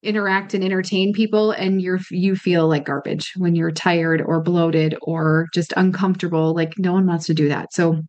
interact 0.02 0.54
and 0.54 0.62
entertain 0.62 1.12
people 1.12 1.50
and 1.50 1.80
you're 1.82 2.00
you 2.10 2.36
feel 2.36 2.68
like 2.68 2.84
garbage 2.84 3.32
when 3.36 3.54
you're 3.54 3.70
tired 3.70 4.22
or 4.22 4.40
bloated 4.40 4.96
or 5.02 5.46
just 5.52 5.72
uncomfortable 5.76 6.54
like 6.54 6.78
no 6.78 6.92
one 6.92 7.06
wants 7.06 7.26
to 7.26 7.34
do 7.34 7.48
that. 7.48 7.72
So 7.72 8.02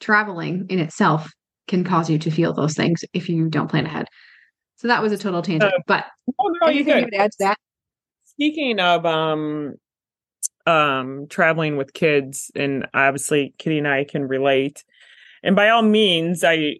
traveling 0.00 0.66
in 0.68 0.78
itself 0.78 1.30
can 1.66 1.84
cause 1.84 2.10
you 2.10 2.18
to 2.18 2.30
feel 2.30 2.52
those 2.52 2.74
things 2.74 3.04
if 3.12 3.28
you 3.28 3.48
don't 3.48 3.68
plan 3.68 3.86
ahead. 3.86 4.06
So 4.76 4.88
that 4.88 5.02
was 5.02 5.12
a 5.12 5.18
total 5.18 5.42
tangent 5.42 5.72
uh, 5.72 5.78
but 5.86 6.04
no, 6.26 6.48
no, 6.62 6.68
anything 6.68 6.98
you 6.98 7.04
would 7.04 7.14
add 7.14 7.32
to 7.32 7.36
that? 7.40 7.58
Speaking 8.24 8.78
of 8.80 9.06
um 9.06 9.74
um 10.66 11.26
traveling 11.30 11.76
with 11.76 11.94
kids 11.94 12.50
and 12.54 12.86
obviously 12.92 13.54
kitty 13.58 13.78
and 13.78 13.88
i 13.88 14.04
can 14.04 14.28
relate 14.28 14.84
and 15.42 15.56
by 15.56 15.70
all 15.70 15.82
means 15.82 16.44
i 16.44 16.74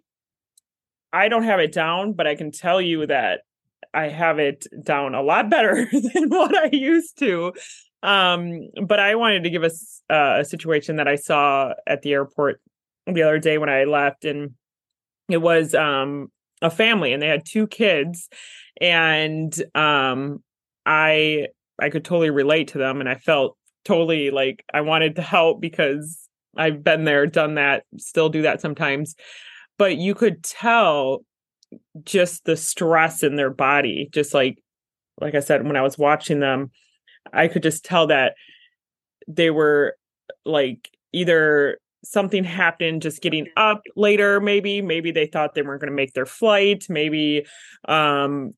i 1.11 1.27
don't 1.27 1.43
have 1.43 1.59
it 1.59 1.71
down 1.71 2.13
but 2.13 2.27
i 2.27 2.35
can 2.35 2.51
tell 2.51 2.79
you 2.79 3.07
that 3.07 3.41
I 3.93 4.09
have 4.09 4.39
it 4.39 4.67
down 4.83 5.15
a 5.15 5.21
lot 5.21 5.49
better 5.49 5.87
than 6.13 6.29
what 6.29 6.55
I 6.55 6.69
used 6.71 7.17
to. 7.19 7.53
Um, 8.01 8.69
but 8.85 8.99
I 8.99 9.15
wanted 9.15 9.43
to 9.43 9.49
give 9.49 9.63
us 9.63 10.01
uh, 10.09 10.37
a 10.39 10.45
situation 10.45 10.97
that 10.97 11.07
I 11.07 11.15
saw 11.15 11.73
at 11.85 12.01
the 12.01 12.13
airport 12.13 12.61
the 13.05 13.23
other 13.23 13.39
day 13.39 13.57
when 13.57 13.69
I 13.69 13.83
left, 13.85 14.23
and 14.23 14.51
it 15.29 15.37
was 15.37 15.73
um, 15.75 16.29
a 16.61 16.69
family, 16.69 17.11
and 17.11 17.21
they 17.21 17.27
had 17.27 17.45
two 17.45 17.67
kids, 17.67 18.29
and 18.79 19.53
um, 19.75 20.41
I 20.85 21.47
I 21.81 21.89
could 21.89 22.05
totally 22.05 22.29
relate 22.29 22.69
to 22.69 22.77
them, 22.77 22.99
and 22.99 23.09
I 23.09 23.15
felt 23.15 23.57
totally 23.83 24.31
like 24.31 24.63
I 24.73 24.81
wanted 24.81 25.15
to 25.15 25.21
help 25.21 25.59
because 25.59 26.29
I've 26.55 26.83
been 26.83 27.03
there, 27.03 27.25
done 27.25 27.55
that, 27.55 27.83
still 27.97 28.29
do 28.29 28.43
that 28.43 28.61
sometimes. 28.61 29.15
But 29.77 29.97
you 29.97 30.13
could 30.13 30.43
tell 30.43 31.23
just 32.03 32.45
the 32.45 32.57
stress 32.57 33.23
in 33.23 33.35
their 33.35 33.49
body 33.49 34.09
just 34.11 34.33
like 34.33 34.57
like 35.19 35.35
i 35.35 35.39
said 35.39 35.65
when 35.65 35.75
i 35.75 35.81
was 35.81 35.97
watching 35.97 36.39
them 36.39 36.71
i 37.33 37.47
could 37.47 37.63
just 37.63 37.85
tell 37.85 38.07
that 38.07 38.33
they 39.27 39.49
were 39.49 39.95
like 40.45 40.89
either 41.13 41.77
something 42.03 42.43
happened 42.43 43.01
just 43.01 43.21
getting 43.21 43.47
up 43.57 43.81
later 43.95 44.39
maybe 44.39 44.81
maybe 44.81 45.11
they 45.11 45.25
thought 45.25 45.53
they 45.53 45.61
weren't 45.61 45.81
going 45.81 45.91
to 45.91 45.95
make 45.95 46.13
their 46.13 46.25
flight 46.25 46.85
maybe 46.89 47.45
um 47.87 48.53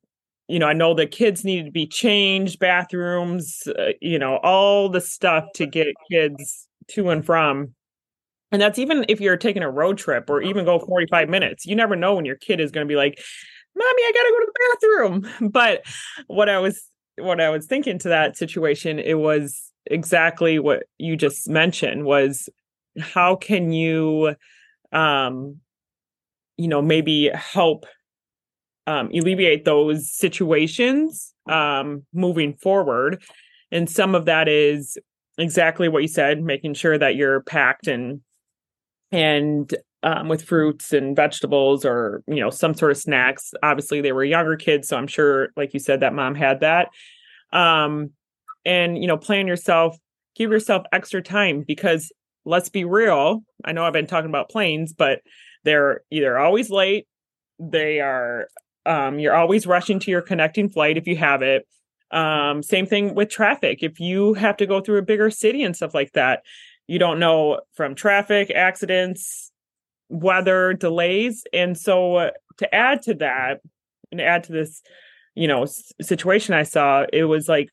you 0.48 0.60
know 0.60 0.68
i 0.68 0.74
know 0.74 0.94
the 0.94 1.08
kids 1.08 1.44
needed 1.44 1.66
to 1.66 1.72
be 1.72 1.88
changed 1.88 2.60
bathrooms 2.60 3.64
uh, 3.80 3.92
you 4.00 4.20
know 4.20 4.38
all 4.38 4.90
the 4.90 5.02
stuff 5.02 5.46
to 5.56 5.66
get 5.66 5.88
kids 6.10 6.68
to 6.88 7.10
and 7.10 7.26
from 7.26 7.74
and 8.52 8.62
that's 8.62 8.80
even 8.80 9.06
if 9.08 9.22
you're 9.22 9.38
taking 9.38 9.64
a 9.64 9.70
road 9.70 9.98
trip 9.98 10.30
or 10.30 10.42
even 10.42 10.66
go 10.66 10.80
45 10.80 11.30
minutes. 11.30 11.66
You 11.66 11.76
never 11.76 11.96
know 11.96 12.16
when 12.16 12.26
your 12.26 12.36
kid 12.36 12.60
is 12.60 12.72
going 12.72 12.86
to 12.86 12.92
be 12.92 12.96
like, 12.98 13.22
"Mommy, 13.76 14.04
I 14.04 14.12
got 14.14 14.24
to 14.24 14.32
go 14.32 14.40
to 14.40 14.52
the 14.54 15.22
bathroom." 15.30 15.50
But 15.52 15.84
what 16.28 16.50
I 16.50 16.60
was 16.60 16.84
what 17.18 17.42
I 17.42 17.50
was 17.50 17.66
thinking 17.68 18.00
to 18.00 18.10
that 18.10 18.38
situation, 18.38 19.00
it 19.00 19.16
was 19.16 19.72
exactly 19.88 20.60
what 20.60 20.84
you 20.98 21.16
just 21.16 21.50
mentioned 21.50 22.06
was 22.06 22.50
how 23.00 23.36
can 23.36 23.72
you 23.72 24.36
um 24.92 25.58
you 26.58 26.68
know, 26.68 26.82
maybe 26.82 27.30
help 27.34 27.86
um 28.88 29.10
alleviate 29.14 29.66
those 29.66 30.12
situations 30.12 31.34
um 31.50 32.04
moving 32.14 32.54
forward. 32.56 33.22
And 33.72 33.90
some 33.90 34.16
of 34.16 34.26
that 34.26 34.48
is 34.48 34.98
exactly 35.38 35.88
what 35.88 36.02
you 36.02 36.08
said, 36.08 36.42
making 36.42 36.74
sure 36.74 36.98
that 36.98 37.16
you're 37.16 37.42
packed 37.42 37.88
and 37.88 38.22
and 39.12 39.74
um, 40.04 40.30
with 40.30 40.44
fruits 40.44 40.94
and 40.94 41.16
vegetables 41.16 41.86
or 41.86 42.24
you 42.28 42.40
know 42.40 42.50
some 42.50 42.74
sort 42.74 42.92
of 42.92 42.98
snacks. 42.98 43.54
Obviously 43.62 44.02
they 44.02 44.12
were 44.12 44.24
younger 44.24 44.56
kids 44.56 44.88
so 44.88 44.98
i'm 44.98 45.08
sure 45.08 45.50
like 45.56 45.74
you 45.74 45.80
said 45.80 46.00
that 46.00 46.14
mom 46.14 46.36
had 46.36 46.62
that. 46.62 46.90
Um, 47.54 48.12
and 48.66 48.98
you 48.98 49.08
know 49.08 49.18
plan 49.18 49.48
yourself 49.48 49.98
give 50.36 50.52
yourself 50.52 50.86
extra 50.92 51.22
time 51.22 51.64
because 51.68 52.12
let's 52.46 52.70
be 52.70 52.86
real 52.86 53.44
i 53.66 53.72
know 53.72 53.84
i've 53.84 53.92
been 53.92 54.06
talking 54.06 54.30
about 54.30 54.50
planes 54.50 54.94
but 54.94 55.20
they're 55.64 56.02
either 56.12 56.38
always 56.38 56.70
late 56.70 57.08
they 57.60 58.00
are 58.00 58.48
um, 58.86 59.20
you're 59.20 59.36
always 59.36 59.68
rushing 59.68 60.00
to 60.00 60.12
your 60.12 60.22
connecting 60.22 60.70
flight 60.70 60.98
if 60.98 61.08
you 61.08 61.16
have 61.18 61.42
it. 61.42 61.68
Um, 62.12 62.62
same 62.64 62.86
thing 62.86 63.16
with 63.16 63.30
traffic. 63.30 63.84
If 63.84 64.00
you 64.00 64.34
have 64.34 64.58
to 64.58 64.66
go 64.66 64.82
through 64.82 64.98
a 64.98 65.04
bigger 65.04 65.30
city 65.30 65.64
and 65.64 65.76
stuff 65.76 65.94
like 65.94 66.12
that 66.14 66.42
you 66.92 67.00
don't 67.00 67.20
know 67.20 67.62
from 67.74 67.96
traffic 67.96 68.52
accidents 68.52 69.50
weather 70.10 70.74
delays. 70.74 71.46
And 71.54 71.78
so 71.78 72.16
uh, 72.18 72.32
to 72.58 72.76
add 72.76 73.02
to 73.04 73.14
that 73.14 73.62
and 74.12 74.20
add 74.20 74.44
to 74.44 74.52
this 74.52 74.82
you 75.34 75.48
know 75.48 75.66
situation 76.02 76.54
i 76.54 76.64
saw 76.64 77.06
it 77.14 77.24
was 77.24 77.48
like 77.48 77.70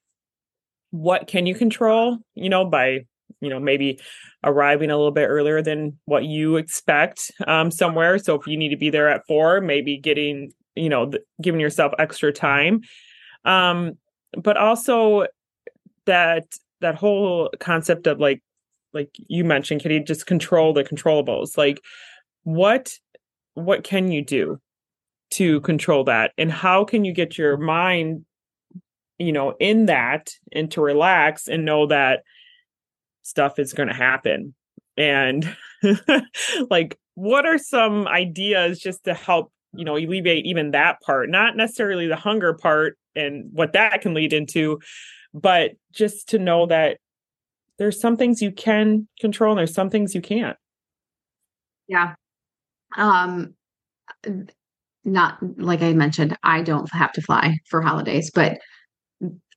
what 0.93 1.27
can 1.27 1.45
you 1.45 1.57
control 1.57 2.19
you 2.37 2.49
know 2.49 2.65
by 2.65 3.01
you 3.41 3.49
know 3.49 3.59
maybe 3.59 3.99
arriving 4.45 4.93
a 4.93 4.97
little 4.97 5.11
bit 5.11 5.27
earlier 5.27 5.61
than 5.61 5.99
what 6.05 6.25
you 6.25 6.55
expect 6.57 7.33
um, 7.49 7.73
somewhere. 7.73 8.17
So 8.21 8.37
if 8.37 8.47
you 8.47 8.57
need 8.57 8.69
to 8.69 8.77
be 8.77 8.91
there 8.91 9.09
at 9.09 9.27
four 9.27 9.61
maybe 9.61 9.99
getting 9.99 10.53
you 10.77 10.89
know 10.89 11.11
th- 11.11 11.25
giving 11.43 11.61
yourself 11.61 11.93
extra 11.99 12.33
time. 12.33 12.83
Um 13.45 13.95
but 14.41 14.57
also 14.57 15.27
that 16.07 16.45
that 16.81 16.95
whole 16.95 17.51
concept 17.59 18.07
of 18.07 18.21
like 18.21 18.41
like 18.99 19.11
you 19.29 19.45
mentioned 19.45 19.81
kitty 19.81 20.01
just 20.01 20.27
control 20.27 20.73
the 20.73 20.83
controllables 20.83 21.57
like 21.57 21.81
what 22.43 22.93
what 23.55 23.85
can 23.85 24.11
you 24.11 24.25
do 24.25 24.59
to 25.31 25.61
control 25.61 26.05
that? 26.05 26.33
And 26.39 26.51
how 26.51 26.85
can 26.85 27.05
you 27.05 27.13
get 27.13 27.37
your 27.37 27.57
mind 27.57 28.25
you 29.19 29.33
know 29.33 29.55
in 29.61 29.87
that 29.87 30.31
and 30.53 30.71
to 30.73 30.81
relax 30.81 31.49
and 31.49 31.65
know 31.65 31.87
that 31.87 32.23
stuff 33.23 33.59
is 33.59 33.75
going 33.75 33.89
to 33.89 33.95
happen? 33.95 34.55
And 34.97 35.57
like 36.71 36.99
what 37.15 37.47
are 37.47 37.59
some 37.59 38.07
ideas 38.09 38.79
just 38.79 39.05
to 39.05 39.15
help 39.15 39.53
you 39.75 39.85
know 39.85 39.97
alleviate 39.97 40.47
even 40.47 40.71
that 40.71 41.01
part? 41.03 41.29
Not 41.29 41.57
necessarily 41.57 42.07
the 42.07 42.17
hunger 42.17 42.55
part 42.55 42.97
and 43.15 43.51
what 43.53 43.73
that 43.75 44.01
can 44.01 44.15
lead 44.15 44.33
into 44.33 44.81
but 45.35 45.73
just 45.93 46.31
to 46.31 46.39
know 46.39 46.65
that 46.67 46.99
there's 47.79 48.01
some 48.01 48.17
things 48.17 48.43
you 48.43 48.53
can 48.53 49.09
control 49.21 49.53
and 49.53 49.59
there's 49.59 49.75
some 49.75 49.91
things 49.91 50.15
you 50.15 50.21
can't. 50.21 50.57
Yeah. 51.87 52.15
Um 52.97 53.55
not 55.05 55.39
like 55.57 55.83
I 55.83 55.93
mentioned, 55.93 56.37
I 56.43 56.63
don't 56.63 56.91
have 56.93 57.13
to 57.13 57.23
fly 57.23 57.59
for 57.69 57.81
holidays, 57.81 58.31
but 58.35 58.59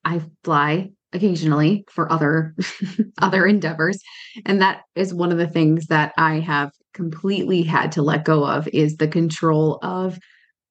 I 0.06 0.22
fly 0.44 0.92
occasionally 1.14 1.84
for 1.90 2.12
other 2.12 2.56
other 3.22 3.46
endeavors 3.46 4.00
and 4.46 4.62
that 4.62 4.82
is 4.96 5.14
one 5.14 5.32
of 5.32 5.38
the 5.38 5.48
things 5.48 5.88
that 5.88 6.14
I 6.18 6.40
have 6.40 6.72
completely 6.94 7.64
had 7.64 7.92
to 7.94 8.02
let 8.02 8.26
go 8.26 8.46
of 8.46 8.68
is 8.70 8.96
the 8.98 9.08
control 9.08 9.80
of 9.82 10.18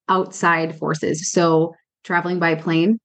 outside 0.09 0.77
forces. 0.77 1.31
So 1.31 1.75
traveling 2.05 2.39
by 2.39 2.55
plane, 2.55 2.99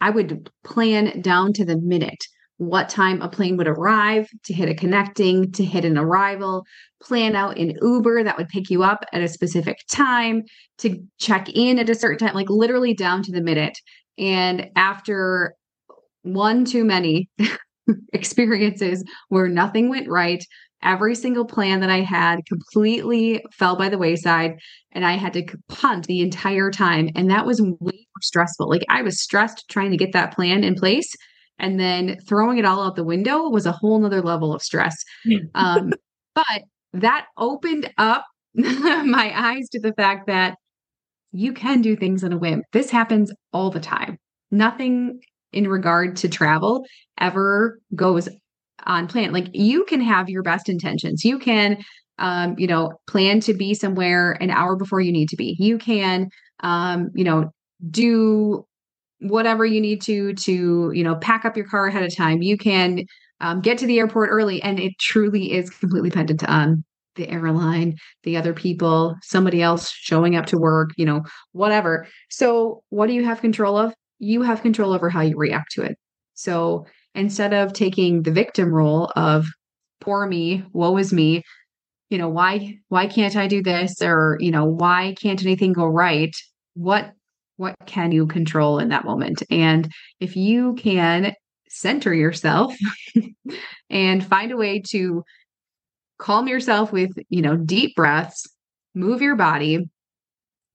I 0.00 0.10
would 0.10 0.48
plan 0.64 1.20
down 1.20 1.52
to 1.54 1.64
the 1.64 1.78
minute 1.78 2.24
what 2.60 2.90
time 2.90 3.22
a 3.22 3.28
plane 3.28 3.56
would 3.56 3.66
arrive, 3.66 4.28
to 4.44 4.52
hit 4.52 4.68
a 4.68 4.74
connecting, 4.74 5.50
to 5.50 5.64
hit 5.64 5.82
an 5.82 5.96
arrival, 5.96 6.62
plan 7.02 7.34
out 7.34 7.56
an 7.56 7.72
Uber 7.80 8.22
that 8.22 8.36
would 8.36 8.48
pick 8.48 8.68
you 8.68 8.82
up 8.82 9.02
at 9.14 9.22
a 9.22 9.28
specific 9.28 9.78
time, 9.90 10.42
to 10.76 10.98
check 11.18 11.48
in 11.54 11.78
at 11.78 11.88
a 11.88 11.94
certain 11.94 12.18
time, 12.18 12.34
like 12.34 12.50
literally 12.50 12.92
down 12.92 13.22
to 13.22 13.32
the 13.32 13.40
minute. 13.40 13.78
And 14.18 14.68
after 14.76 15.54
one 16.20 16.66
too 16.66 16.84
many 16.84 17.30
experiences 18.12 19.04
where 19.30 19.48
nothing 19.48 19.88
went 19.88 20.10
right, 20.10 20.44
every 20.82 21.14
single 21.14 21.46
plan 21.46 21.80
that 21.80 21.88
I 21.88 22.02
had 22.02 22.40
completely 22.46 23.42
fell 23.52 23.74
by 23.74 23.88
the 23.88 23.96
wayside 23.96 24.58
and 24.92 25.06
I 25.06 25.12
had 25.12 25.32
to 25.32 25.46
punt 25.70 26.08
the 26.08 26.20
entire 26.20 26.70
time. 26.70 27.08
And 27.16 27.30
that 27.30 27.46
was 27.46 27.62
way 27.62 27.70
more 27.80 28.20
stressful. 28.20 28.68
Like 28.68 28.84
I 28.90 29.00
was 29.00 29.22
stressed 29.22 29.64
trying 29.70 29.92
to 29.92 29.96
get 29.96 30.12
that 30.12 30.34
plan 30.34 30.62
in 30.62 30.74
place 30.74 31.10
and 31.60 31.78
then 31.78 32.18
throwing 32.28 32.58
it 32.58 32.64
all 32.64 32.82
out 32.82 32.96
the 32.96 33.04
window 33.04 33.48
was 33.48 33.66
a 33.66 33.72
whole 33.72 33.98
nother 33.98 34.22
level 34.22 34.54
of 34.54 34.62
stress. 34.62 34.96
um, 35.54 35.92
but 36.34 36.62
that 36.92 37.26
opened 37.36 37.92
up 37.98 38.24
my 38.54 39.32
eyes 39.34 39.68
to 39.70 39.80
the 39.80 39.92
fact 39.94 40.26
that 40.26 40.56
you 41.32 41.52
can 41.52 41.80
do 41.80 41.94
things 41.96 42.24
on 42.24 42.32
a 42.32 42.38
whim. 42.38 42.62
This 42.72 42.90
happens 42.90 43.32
all 43.52 43.70
the 43.70 43.80
time. 43.80 44.18
Nothing 44.50 45.20
in 45.52 45.68
regard 45.68 46.16
to 46.16 46.28
travel 46.28 46.84
ever 47.20 47.78
goes 47.94 48.28
on 48.84 49.06
plan. 49.06 49.32
Like 49.32 49.48
you 49.52 49.84
can 49.84 50.00
have 50.00 50.28
your 50.28 50.42
best 50.42 50.68
intentions. 50.68 51.24
You 51.24 51.38
can 51.38 51.78
um, 52.18 52.54
you 52.58 52.66
know, 52.66 52.92
plan 53.08 53.40
to 53.40 53.54
be 53.54 53.72
somewhere 53.72 54.32
an 54.42 54.50
hour 54.50 54.76
before 54.76 55.00
you 55.00 55.10
need 55.10 55.30
to 55.30 55.36
be. 55.36 55.56
You 55.58 55.78
can 55.78 56.28
um, 56.62 57.10
you 57.14 57.24
know, 57.24 57.50
do 57.90 58.64
whatever 59.20 59.64
you 59.64 59.80
need 59.80 60.02
to 60.02 60.34
to, 60.34 60.90
you 60.94 61.04
know, 61.04 61.16
pack 61.16 61.44
up 61.44 61.56
your 61.56 61.66
car 61.66 61.86
ahead 61.86 62.02
of 62.02 62.14
time. 62.14 62.42
You 62.42 62.56
can 62.56 63.04
um, 63.40 63.60
get 63.60 63.78
to 63.78 63.86
the 63.86 63.98
airport 63.98 64.30
early 64.30 64.62
and 64.62 64.78
it 64.78 64.92
truly 64.98 65.52
is 65.52 65.70
completely 65.70 66.10
dependent 66.10 66.44
on 66.48 66.84
the 67.16 67.28
airline, 67.28 67.96
the 68.22 68.36
other 68.36 68.54
people, 68.54 69.16
somebody 69.22 69.60
else 69.60 69.90
showing 69.90 70.36
up 70.36 70.46
to 70.46 70.58
work, 70.58 70.90
you 70.96 71.04
know, 71.04 71.22
whatever. 71.52 72.06
So, 72.30 72.82
what 72.90 73.08
do 73.08 73.12
you 73.12 73.24
have 73.24 73.40
control 73.40 73.76
of? 73.76 73.94
You 74.18 74.42
have 74.42 74.62
control 74.62 74.92
over 74.92 75.10
how 75.10 75.22
you 75.22 75.36
react 75.36 75.72
to 75.72 75.82
it. 75.82 75.98
So, 76.34 76.86
instead 77.14 77.52
of 77.52 77.72
taking 77.72 78.22
the 78.22 78.30
victim 78.30 78.72
role 78.72 79.12
of 79.16 79.46
poor 80.00 80.26
me, 80.26 80.64
woe 80.72 80.96
is 80.96 81.12
me, 81.12 81.42
you 82.10 82.18
know, 82.18 82.28
why 82.28 82.76
why 82.88 83.06
can't 83.06 83.36
I 83.36 83.46
do 83.46 83.62
this 83.62 84.02
or, 84.02 84.36
you 84.40 84.50
know, 84.50 84.64
why 84.64 85.14
can't 85.20 85.42
anything 85.42 85.72
go 85.72 85.86
right? 85.86 86.34
What 86.74 87.12
what 87.60 87.76
can 87.84 88.10
you 88.10 88.26
control 88.26 88.78
in 88.78 88.88
that 88.88 89.04
moment? 89.04 89.42
And 89.50 89.92
if 90.18 90.34
you 90.34 90.74
can 90.76 91.34
center 91.68 92.14
yourself 92.14 92.74
and 93.90 94.24
find 94.24 94.50
a 94.50 94.56
way 94.56 94.80
to 94.92 95.22
calm 96.18 96.48
yourself 96.48 96.90
with, 96.90 97.10
you 97.28 97.42
know, 97.42 97.56
deep 97.56 97.94
breaths, 97.94 98.48
move 98.94 99.20
your 99.20 99.36
body, 99.36 99.90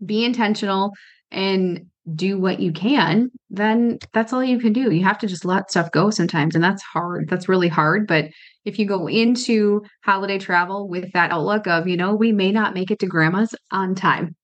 be 0.05 0.23
intentional 0.23 0.91
and 1.31 1.87
do 2.13 2.39
what 2.39 2.59
you 2.59 2.71
can, 2.71 3.31
then 3.49 3.97
that's 4.13 4.31
all 4.31 4.43
you 4.43 4.59
can 4.59 4.71
do. 4.71 4.91
You 4.91 5.03
have 5.05 5.17
to 5.17 5.27
just 5.27 5.43
let 5.43 5.71
stuff 5.71 5.89
go 5.89 6.11
sometimes. 6.11 6.53
And 6.53 6.63
that's 6.63 6.83
hard. 6.83 7.27
That's 7.29 7.49
really 7.49 7.67
hard. 7.67 8.05
But 8.05 8.25
if 8.63 8.77
you 8.77 8.85
go 8.85 9.07
into 9.07 9.81
holiday 10.03 10.37
travel 10.37 10.87
with 10.87 11.11
that 11.13 11.31
outlook 11.31 11.65
of, 11.65 11.87
you 11.87 11.97
know, 11.97 12.13
we 12.13 12.31
may 12.31 12.51
not 12.51 12.75
make 12.75 12.91
it 12.91 12.99
to 12.99 13.07
grandma's 13.07 13.55
on 13.71 13.95
time. 13.95 14.35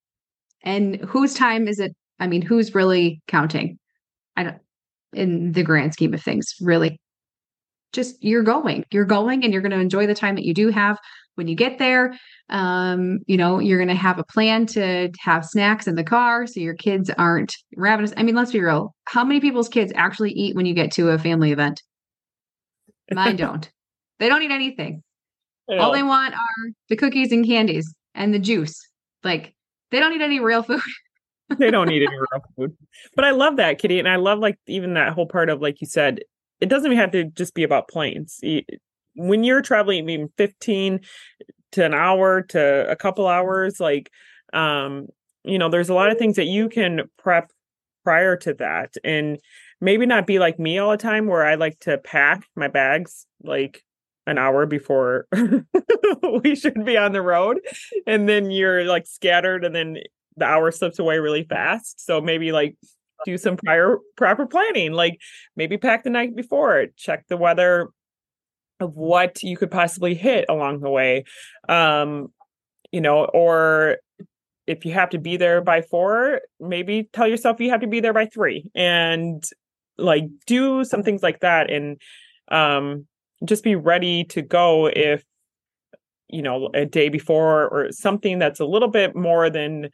And 0.64 0.96
whose 1.02 1.36
time 1.36 1.68
is 1.68 1.78
it? 1.78 1.96
I 2.22 2.28
mean, 2.28 2.44
who's 2.44 2.74
really 2.74 3.22
counting? 3.28 3.78
I 4.38 4.44
don't 4.44 4.58
in 5.12 5.52
the 5.52 5.64
grand 5.64 5.92
scheme 5.92 6.14
of 6.14 6.24
things, 6.24 6.54
really. 6.62 7.00
Just 7.92 8.16
you're 8.24 8.44
going 8.44 8.86
you're 8.92 9.04
going 9.04 9.44
and 9.44 9.52
you're 9.52 9.62
going 9.62 9.74
to 9.74 9.80
enjoy 9.80 10.08
the 10.08 10.16
time 10.16 10.36
that 10.36 10.46
you 10.46 10.54
do 10.54 10.70
have. 10.70 10.98
When 11.36 11.48
you 11.48 11.56
get 11.56 11.80
there 11.80 12.14
um, 12.50 13.20
you 13.26 13.36
know 13.36 13.60
you're 13.60 13.80
going 13.80 13.88
to 13.90 13.96
have 13.96 14.20
a 14.20 14.24
plan 14.24 14.66
to 14.68 15.10
have 15.20 15.46
snacks 15.46 15.88
in 15.88 15.96
the 15.96 16.04
car 16.04 16.46
so 16.46 16.60
your 16.60 16.76
kids 16.76 17.10
aren't 17.18 17.54
ravenous. 17.76 18.14
I 18.16 18.24
mean 18.24 18.36
let's 18.36 18.52
be 18.52 18.62
real. 18.62 18.94
How 19.06 19.26
many 19.26 19.42
people's 19.42 19.68
kids 19.68 19.92
actually 19.96 20.32
eat 20.32 20.56
when 20.56 20.66
you 20.66 20.74
get 20.74 20.92
to 20.94 21.10
a 21.10 21.18
family 21.18 21.52
event? 21.52 21.82
Mine 23.12 23.36
don't. 23.38 23.70
They 24.20 24.30
don't 24.30 24.44
eat 24.44 24.52
anything. 24.52 25.02
All 25.80 25.92
they 25.92 26.04
want 26.04 26.34
are 26.34 26.72
the 26.90 26.98
cookies 26.98 27.32
and 27.32 27.46
candies 27.46 27.94
and 28.14 28.34
the 28.34 28.40
juice. 28.40 28.78
Like 29.24 29.54
they 29.90 30.00
don't 30.00 30.14
eat 30.14 30.22
any 30.22 30.40
real 30.40 30.64
food 30.64 30.82
they 31.58 31.72
don't 31.72 31.88
need 31.88 32.04
any 32.04 32.16
real 32.16 32.44
food 32.56 32.76
but 33.16 33.26
i 33.26 33.32
love 33.32 33.58
that 33.58 33.78
kitty 33.78 34.00
and 34.00 34.08
i 34.08 34.16
love 34.16 34.40
like 34.40 34.58
even 34.68 34.94
that 34.94 35.14
whole 35.14 35.26
part 35.26 35.50
of 35.50 35.62
like 35.62 35.82
you 35.82 35.88
said 35.88 36.20
it 36.62 36.70
doesn't 36.70 36.96
have 36.96 37.12
to 37.12 37.26
just 37.26 37.56
be 37.56 37.64
about 37.64 37.90
planes. 37.90 38.40
When 39.16 39.44
you're 39.44 39.64
traveling, 39.64 40.08
even 40.08 40.30
15 40.38 41.02
to 41.74 41.86
an 41.86 41.94
hour 41.94 42.44
to 42.44 42.90
a 42.90 42.96
couple 42.96 43.28
hours, 43.28 43.80
like, 43.80 44.10
um, 44.54 45.08
you 45.44 45.58
know, 45.58 45.70
there's 45.70 45.90
a 45.90 45.94
lot 45.94 46.12
of 46.12 46.18
things 46.18 46.36
that 46.36 46.46
you 46.46 46.70
can 46.70 47.02
prep 47.18 47.52
prior 48.04 48.38
to 48.38 48.54
that. 48.54 48.94
And 49.04 49.40
maybe 49.82 50.06
not 50.06 50.28
be 50.28 50.38
like 50.38 50.60
me 50.60 50.78
all 50.78 50.92
the 50.92 50.98
time 50.98 51.26
where 51.26 51.46
I 51.46 51.56
like 51.56 51.80
to 51.80 51.98
pack 51.98 52.46
my 52.56 52.68
bags 52.68 53.26
like 53.44 53.84
an 54.28 54.38
hour 54.38 54.68
before 54.68 55.26
we 56.44 56.56
should 56.56 56.86
be 56.86 56.96
on 56.96 57.12
the 57.12 57.24
road. 57.24 57.60
And 58.06 58.30
then 58.30 58.52
you're 58.52 58.86
like 58.86 59.08
scattered 59.08 59.66
and 59.66 59.74
then 59.74 59.98
the 60.38 60.46
hour 60.46 60.72
slips 60.72 61.00
away 61.00 61.20
really 61.20 61.44
fast. 61.44 62.06
So 62.06 62.22
maybe 62.22 62.52
like 62.52 62.76
do 63.26 63.38
some 63.38 63.58
prior 63.58 63.98
proper 64.16 64.46
planning 64.46 64.94
like 64.94 65.20
maybe 65.56 65.78
pack 65.78 66.04
the 66.04 66.10
night 66.10 66.36
before 66.36 66.88
check 66.98 67.26
the 67.28 67.38
weather 67.38 67.90
of 68.80 68.96
what 68.96 69.44
you 69.44 69.56
could 69.56 69.72
possibly 69.72 70.16
hit 70.16 70.46
along 70.50 70.80
the 70.80 70.90
way 70.90 71.24
um 71.70 72.30
you 72.92 73.02
know 73.02 73.26
or 73.26 73.98
if 74.68 74.86
you 74.86 74.94
have 74.94 75.10
to 75.10 75.20
be 75.20 75.38
there 75.38 75.62
by 75.62 75.82
4 75.82 76.42
maybe 76.60 77.10
tell 77.14 77.28
yourself 77.28 77.60
you 77.60 77.70
have 77.70 77.82
to 77.82 77.88
be 77.88 78.00
there 78.00 78.14
by 78.14 78.26
3 78.26 78.70
and 78.76 79.44
like 79.98 80.26
do 80.48 80.84
some 80.84 81.04
things 81.04 81.22
like 81.22 81.42
that 81.42 81.70
and 81.70 82.02
um 82.50 83.06
just 83.46 83.64
be 83.64 83.76
ready 83.76 84.24
to 84.24 84.42
go 84.42 84.88
if 84.88 85.24
you 86.28 86.42
know 86.42 86.70
a 86.74 86.86
day 86.86 87.10
before 87.10 87.68
or 87.68 87.92
something 87.92 88.40
that's 88.40 88.60
a 88.60 88.66
little 88.66 88.88
bit 88.88 89.16
more 89.16 89.50
than 89.50 89.90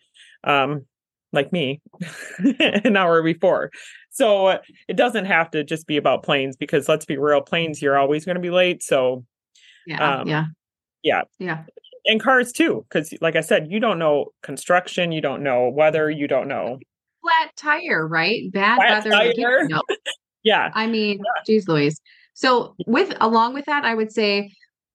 um 0.47 0.85
like 1.33 1.51
me 1.51 1.81
an 2.59 2.95
hour 2.95 3.21
before. 3.21 3.69
So 4.09 4.59
it 4.87 4.95
doesn't 4.95 5.25
have 5.25 5.51
to 5.51 5.63
just 5.63 5.85
be 5.85 5.97
about 5.97 6.23
planes 6.23 6.55
because 6.55 6.89
let's 6.89 7.05
be 7.05 7.17
real, 7.17 7.41
planes 7.41 7.81
you're 7.81 7.97
always 7.97 8.25
going 8.25 8.35
to 8.35 8.41
be 8.41 8.49
late. 8.49 8.81
So 8.81 9.25
yeah, 9.85 10.19
um, 10.19 10.27
yeah, 10.27 10.45
yeah, 11.03 11.21
yeah, 11.37 11.63
and 12.05 12.21
cars 12.21 12.51
too, 12.51 12.85
because 12.89 13.13
like 13.21 13.35
I 13.35 13.41
said, 13.41 13.67
you 13.69 13.79
don't 13.79 13.99
know 13.99 14.27
construction, 14.41 15.11
you 15.11 15.21
don't 15.21 15.43
know 15.43 15.69
weather, 15.69 16.09
you 16.09 16.27
don't 16.27 16.47
know 16.47 16.79
flat 17.21 17.51
tire, 17.55 18.07
right? 18.07 18.51
Bad 18.51 18.77
flat 18.77 19.05
weather. 19.05 19.33
Tire. 19.33 19.67
No. 19.69 19.81
yeah, 20.43 20.71
I 20.73 20.87
mean, 20.87 21.17
yeah. 21.19 21.43
geez, 21.45 21.67
Louise. 21.67 21.99
So 22.33 22.75
with 22.85 23.13
along 23.19 23.53
with 23.53 23.65
that, 23.65 23.83
I 23.83 23.93
would 23.93 24.11
say 24.11 24.51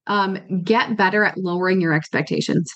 um, 0.06 0.38
get 0.64 0.96
better 0.96 1.24
at 1.24 1.36
lowering 1.38 1.80
your 1.80 1.92
expectations. 1.92 2.72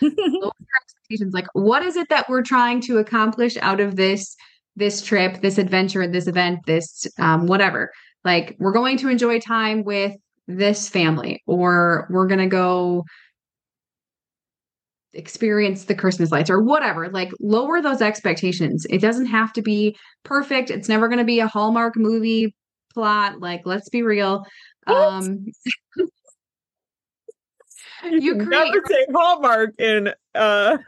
Lower 0.00 0.52
expectations. 0.82 1.34
Like 1.34 1.46
what 1.52 1.82
is 1.82 1.96
it 1.96 2.08
that 2.08 2.28
we're 2.28 2.42
trying 2.42 2.80
to 2.82 2.98
accomplish 2.98 3.56
out 3.58 3.80
of 3.80 3.96
this 3.96 4.36
this 4.76 5.02
trip 5.02 5.40
this 5.40 5.58
adventure 5.58 6.06
this 6.06 6.26
event 6.26 6.60
this 6.66 7.06
um, 7.18 7.46
whatever? 7.46 7.90
Like 8.24 8.56
we're 8.58 8.72
going 8.72 8.96
to 8.98 9.08
enjoy 9.08 9.40
time 9.40 9.84
with 9.84 10.14
this 10.46 10.88
family 10.88 11.42
or 11.46 12.06
we're 12.10 12.26
going 12.26 12.40
to 12.40 12.46
go 12.46 13.04
experience 15.12 15.84
the 15.84 15.94
christmas 15.94 16.30
lights 16.30 16.50
or 16.50 16.60
whatever. 16.62 17.08
Like 17.08 17.32
lower 17.40 17.82
those 17.82 18.02
expectations. 18.02 18.86
It 18.90 19.00
doesn't 19.00 19.26
have 19.26 19.52
to 19.54 19.62
be 19.62 19.96
perfect. 20.24 20.70
It's 20.70 20.88
never 20.88 21.08
going 21.08 21.18
to 21.18 21.24
be 21.24 21.40
a 21.40 21.48
hallmark 21.48 21.96
movie 21.96 22.54
plot. 22.92 23.40
Like 23.40 23.62
let's 23.64 23.88
be 23.88 24.02
real. 24.02 24.44
Um 24.86 25.46
you 28.04 28.34
create 28.36 28.48
never 28.48 28.82
say 28.88 29.06
Hallmark 29.12 29.74
in 29.78 30.12
uh 30.34 30.78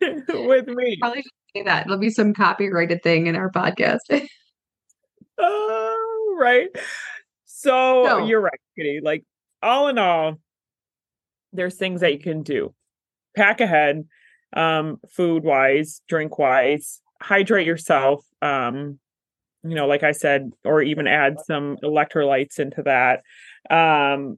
with 0.00 0.66
me. 0.66 0.96
Probably 1.00 1.24
say 1.54 1.62
that. 1.62 1.86
It'll 1.86 1.98
be 1.98 2.10
some 2.10 2.34
copyrighted 2.34 3.02
thing 3.02 3.26
in 3.26 3.36
our 3.36 3.50
podcast. 3.50 3.98
Oh, 5.36 6.36
uh, 6.38 6.40
right. 6.40 6.68
So 7.44 8.24
you're 8.24 8.40
right, 8.40 8.60
Kitty. 8.78 9.00
Like 9.02 9.24
all 9.60 9.88
in 9.88 9.98
all, 9.98 10.38
there's 11.52 11.74
things 11.74 12.02
that 12.02 12.12
you 12.12 12.20
can 12.20 12.42
do. 12.44 12.72
Pack 13.36 13.60
ahead, 13.60 14.06
um, 14.54 15.00
food 15.10 15.42
wise, 15.42 16.02
drink 16.08 16.38
wise, 16.38 17.00
hydrate 17.20 17.66
yourself. 17.66 18.24
Um, 18.42 19.00
you 19.64 19.74
know, 19.74 19.86
like 19.86 20.02
I 20.02 20.12
said, 20.12 20.52
or 20.64 20.82
even 20.82 21.06
add 21.06 21.38
some 21.44 21.78
electrolytes 21.82 22.60
into 22.60 22.82
that. 22.82 23.22
Um, 23.70 24.36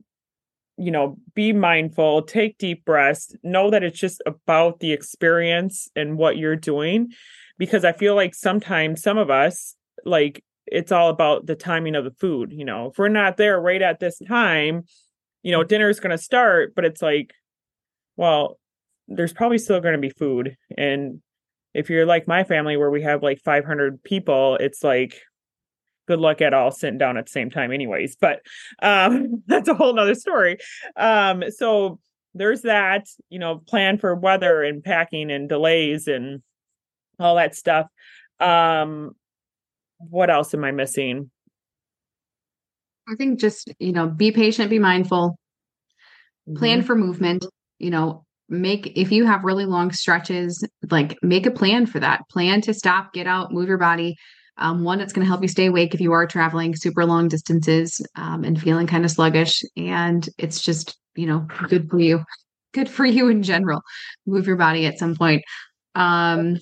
you 0.76 0.90
know, 0.90 1.16
be 1.34 1.52
mindful, 1.52 2.22
take 2.22 2.58
deep 2.58 2.84
breaths, 2.84 3.34
know 3.42 3.70
that 3.70 3.82
it's 3.82 3.98
just 3.98 4.22
about 4.26 4.80
the 4.80 4.92
experience 4.92 5.88
and 5.96 6.18
what 6.18 6.36
you're 6.36 6.56
doing. 6.56 7.12
Because 7.58 7.84
I 7.84 7.92
feel 7.92 8.14
like 8.14 8.34
sometimes 8.34 9.02
some 9.02 9.16
of 9.16 9.30
us, 9.30 9.74
like, 10.04 10.44
it's 10.66 10.92
all 10.92 11.08
about 11.08 11.46
the 11.46 11.54
timing 11.54 11.94
of 11.94 12.04
the 12.04 12.10
food. 12.10 12.52
You 12.52 12.64
know, 12.64 12.90
if 12.90 12.98
we're 12.98 13.08
not 13.08 13.36
there 13.36 13.58
right 13.58 13.80
at 13.80 14.00
this 14.00 14.18
time, 14.28 14.84
you 15.42 15.52
know, 15.52 15.64
dinner 15.64 15.88
is 15.88 16.00
going 16.00 16.10
to 16.10 16.22
start, 16.22 16.74
but 16.74 16.84
it's 16.84 17.00
like, 17.00 17.32
well, 18.16 18.58
there's 19.08 19.32
probably 19.32 19.58
still 19.58 19.80
going 19.80 19.94
to 19.94 20.00
be 20.00 20.10
food. 20.10 20.56
And 20.76 21.20
if 21.72 21.88
you're 21.88 22.06
like 22.06 22.26
my 22.26 22.44
family, 22.44 22.76
where 22.76 22.90
we 22.90 23.02
have 23.02 23.22
like 23.22 23.40
500 23.44 24.02
people, 24.02 24.56
it's 24.56 24.82
like, 24.82 25.14
good 26.06 26.20
luck 26.20 26.40
at 26.40 26.54
all 26.54 26.70
sitting 26.70 26.98
down 26.98 27.16
at 27.16 27.26
the 27.26 27.30
same 27.32 27.50
time 27.50 27.72
anyways 27.72 28.16
but 28.20 28.40
um 28.82 29.42
that's 29.46 29.68
a 29.68 29.74
whole 29.74 29.92
nother 29.94 30.14
story 30.14 30.56
um 30.96 31.42
so 31.50 31.98
there's 32.34 32.62
that 32.62 33.06
you 33.30 33.38
know 33.38 33.58
plan 33.66 33.98
for 33.98 34.14
weather 34.14 34.62
and 34.62 34.84
packing 34.84 35.30
and 35.30 35.48
delays 35.48 36.06
and 36.06 36.42
all 37.18 37.36
that 37.36 37.54
stuff 37.54 37.86
um 38.40 39.14
what 39.98 40.28
else 40.28 40.52
am 40.52 40.62
I 40.62 40.72
missing? 40.72 41.30
I 43.08 43.14
think 43.14 43.40
just, 43.40 43.72
you 43.78 43.92
know, 43.92 44.06
be 44.08 44.32
patient, 44.32 44.68
be 44.68 44.78
mindful, 44.78 45.38
plan 46.56 46.82
Mhm. 46.82 46.86
for 46.86 46.94
movement, 46.96 47.46
you 47.78 47.90
know, 47.90 48.24
make 48.48 48.92
if 48.96 49.10
you 49.10 49.26
have 49.26 49.44
really 49.44 49.64
long 49.64 49.92
stretches, 49.92 50.64
like 50.90 51.16
make 51.22 51.46
a 51.46 51.50
plan 51.50 51.86
for 51.86 52.00
that. 52.00 52.28
Plan 52.28 52.60
to 52.62 52.74
stop, 52.74 53.12
get 53.12 53.26
out, 53.26 53.52
move 53.52 53.68
your 53.68 53.78
body. 53.78 54.16
Um, 54.58 54.84
one 54.84 54.98
that's 54.98 55.12
going 55.12 55.24
to 55.24 55.28
help 55.28 55.42
you 55.42 55.48
stay 55.48 55.66
awake 55.66 55.94
if 55.94 56.00
you 56.00 56.12
are 56.12 56.26
traveling 56.26 56.74
super 56.74 57.04
long 57.04 57.28
distances 57.28 58.00
um, 58.16 58.42
and 58.44 58.60
feeling 58.60 58.86
kind 58.86 59.04
of 59.04 59.10
sluggish. 59.10 59.62
And 59.76 60.26
it's 60.38 60.60
just, 60.60 60.96
you 61.14 61.26
know, 61.26 61.46
good 61.68 61.90
for 61.90 62.00
you. 62.00 62.24
Good 62.72 62.88
for 62.88 63.04
you 63.04 63.28
in 63.28 63.42
general. 63.42 63.82
Move 64.26 64.46
your 64.46 64.56
body 64.56 64.86
at 64.86 64.98
some 64.98 65.14
point. 65.14 65.42
Um, 65.94 66.58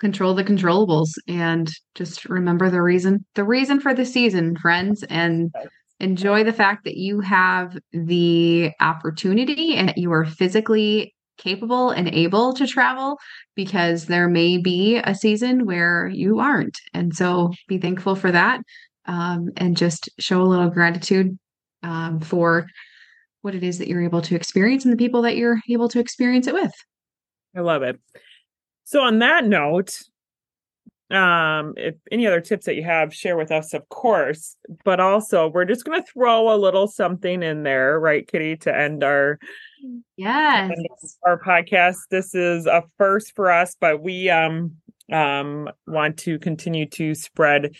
control 0.00 0.34
the 0.34 0.44
controllables 0.44 1.10
and 1.26 1.70
just 1.94 2.24
remember 2.26 2.70
the 2.70 2.80
reason 2.80 3.24
the 3.34 3.44
reason 3.44 3.80
for 3.80 3.94
the 3.94 4.04
season 4.04 4.56
friends 4.56 5.02
and 5.10 5.52
enjoy 6.00 6.44
the 6.44 6.52
fact 6.52 6.84
that 6.84 6.96
you 6.96 7.20
have 7.20 7.76
the 7.92 8.70
opportunity 8.80 9.74
and 9.74 9.88
that 9.88 9.98
you 9.98 10.12
are 10.12 10.24
physically 10.24 11.14
capable 11.38 11.90
and 11.90 12.08
able 12.08 12.52
to 12.52 12.66
travel 12.66 13.18
because 13.54 14.06
there 14.06 14.28
may 14.28 14.58
be 14.58 14.96
a 14.96 15.14
season 15.14 15.64
where 15.64 16.08
you 16.08 16.40
aren't 16.40 16.78
and 16.92 17.14
so 17.14 17.52
be 17.68 17.78
thankful 17.78 18.14
for 18.14 18.30
that 18.30 18.60
um, 19.06 19.50
and 19.56 19.76
just 19.76 20.10
show 20.18 20.42
a 20.42 20.44
little 20.44 20.68
gratitude 20.68 21.38
um, 21.82 22.20
for 22.20 22.66
what 23.42 23.54
it 23.54 23.62
is 23.62 23.78
that 23.78 23.88
you're 23.88 24.02
able 24.02 24.20
to 24.20 24.34
experience 24.34 24.84
and 24.84 24.92
the 24.92 24.98
people 24.98 25.22
that 25.22 25.36
you're 25.36 25.60
able 25.70 25.88
to 25.88 26.00
experience 26.00 26.46
it 26.46 26.54
with 26.54 26.72
I 27.56 27.60
love 27.60 27.82
it. 27.82 27.98
So 28.84 29.00
on 29.00 29.18
that 29.18 29.44
note, 29.44 29.98
um, 31.10 31.74
if 31.76 31.94
any 32.10 32.26
other 32.26 32.40
tips 32.40 32.66
that 32.66 32.74
you 32.74 32.84
have, 32.84 33.14
share 33.14 33.36
with 33.36 33.50
us, 33.50 33.72
of 33.72 33.88
course. 33.88 34.56
But 34.84 35.00
also, 35.00 35.48
we're 35.48 35.64
just 35.64 35.84
going 35.84 36.02
to 36.02 36.12
throw 36.12 36.54
a 36.54 36.56
little 36.56 36.86
something 36.86 37.42
in 37.42 37.62
there, 37.62 37.98
right, 37.98 38.26
Kitty, 38.26 38.56
to 38.58 38.76
end 38.76 39.02
our 39.02 39.38
yes 40.16 40.70
our 41.24 41.38
podcast. 41.38 41.96
This 42.10 42.34
is 42.34 42.66
a 42.66 42.84
first 42.98 43.34
for 43.34 43.50
us, 43.50 43.76
but 43.80 44.02
we 44.02 44.28
um 44.28 44.76
um 45.10 45.70
want 45.86 46.18
to 46.18 46.38
continue 46.38 46.86
to 46.86 47.14
spread 47.14 47.74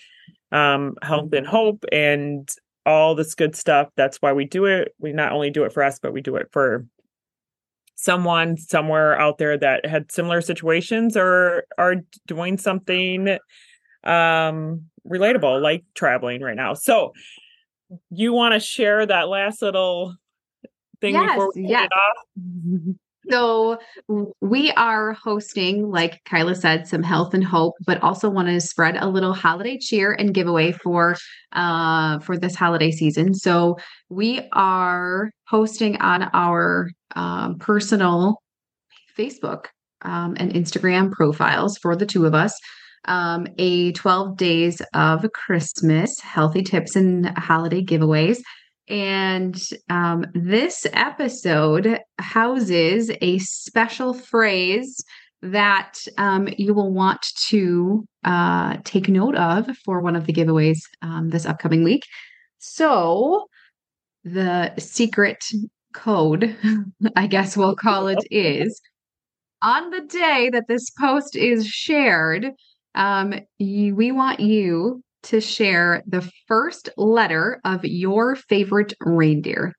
um 0.51 0.95
health 1.03 1.33
and 1.35 1.47
hope 1.47 1.85
and 1.93 2.49
all 2.87 3.15
this 3.15 3.35
good 3.35 3.55
stuff. 3.55 3.89
That's 3.97 4.17
why 4.23 4.33
we 4.33 4.47
do 4.47 4.65
it. 4.65 4.95
We 4.99 5.13
not 5.13 5.33
only 5.33 5.51
do 5.51 5.65
it 5.65 5.75
for 5.75 5.83
us, 5.83 5.99
but 5.99 6.15
we 6.15 6.23
do 6.23 6.37
it 6.37 6.49
for 6.51 6.87
someone 8.01 8.57
somewhere 8.57 9.19
out 9.21 9.39
there 9.39 9.59
that 9.59 9.85
had 9.85 10.13
similar 10.13 10.41
situations 10.41 11.17
or 11.17 11.65
are 11.79 11.97
doing 12.29 12.57
something 12.57 13.29
um 14.05 14.85
relatable 15.05 15.61
like 15.61 15.83
traveling 15.95 16.41
right 16.41 16.55
now. 16.55 16.75
So 16.75 17.13
you 18.11 18.33
want 18.33 18.55
to 18.55 18.61
share 18.61 19.05
that 19.05 19.29
last 19.29 19.63
little 19.63 20.15
thing 21.01 21.15
Yes, 21.15 21.31
before 21.31 21.53
we 21.57 21.63
yes. 21.67 21.89
get 21.89 21.93
off? 21.93 22.95
So 23.31 23.79
we 24.41 24.71
are 24.73 25.13
hosting, 25.13 25.91
like 25.91 26.23
Kyla 26.25 26.55
said, 26.55 26.87
some 26.87 27.03
health 27.03 27.35
and 27.35 27.45
hope, 27.45 27.75
but 27.87 28.03
also 28.03 28.31
want 28.31 28.49
to 28.49 28.61
spread 28.61 28.97
a 28.97 29.09
little 29.09 29.35
holiday 29.35 29.79
cheer 29.79 30.13
and 30.13 30.35
giveaway 30.35 30.73
for 30.73 31.17
uh 31.53 32.19
for 32.21 32.37
this 32.37 32.55
holiday 32.55 32.91
season. 32.91 33.35
So 33.35 33.77
we 34.09 34.49
are 34.53 35.31
hosting 35.47 36.01
on 36.01 36.31
our 36.33 36.91
um, 37.17 37.59
personal 37.59 38.41
Facebook 39.17 39.67
um, 40.03 40.37
and 40.39 40.53
Instagram 40.53 41.11
profiles 41.11 41.79
for 41.79 41.97
the 41.97 42.07
two 42.07 42.27
of 42.27 42.35
us. 42.35 42.59
Um, 43.05 43.47
a 43.59 43.93
12 43.93 44.37
days 44.37 44.83
of 44.93 45.25
Christmas 45.33 46.19
healthy 46.21 46.63
tips 46.63 46.97
and 46.97 47.27
holiday 47.39 47.83
giveaways. 47.83 48.39
And 48.89 49.61
um, 49.91 50.25
this 50.35 50.87
episode 50.93 52.01
houses 52.19 53.11
a 53.21 53.39
special 53.39 54.15
phrase 54.15 55.03
that 55.43 55.99
um, 56.17 56.49
you 56.57 56.75
will 56.75 56.93
want 56.93 57.25
to 57.49 58.05
uh, 58.25 58.79
take 58.85 59.09
note 59.09 59.37
of 59.37 59.69
for 59.85 60.01
one 60.01 60.17
of 60.17 60.27
the 60.27 60.33
giveaways 60.33 60.81
um, 61.03 61.29
this 61.29 61.47
upcoming 61.47 61.85
week. 61.85 62.03
So, 62.59 63.47
the 64.25 64.75
secret 64.79 65.45
code, 65.95 66.57
I 67.17 67.27
guess 67.27 67.57
we'll 67.57 67.77
call 67.77 68.09
it, 68.09 68.19
is 68.31 68.81
on 69.63 69.91
the 69.91 70.01
day 70.01 70.51
that 70.53 70.69
this 70.69 70.91
post 70.91 71.37
is 71.37 71.67
shared, 71.67 72.51
um, 72.95 73.35
you, 73.59 73.95
we 73.95 74.13
want 74.13 74.41
you 74.41 75.03
to 75.25 75.41
share 75.41 76.03
the 76.07 76.29
first 76.47 76.89
letter 76.97 77.61
of 77.65 77.85
your 77.85 78.37
favorite 78.37 78.95
reindeer. 79.01 79.73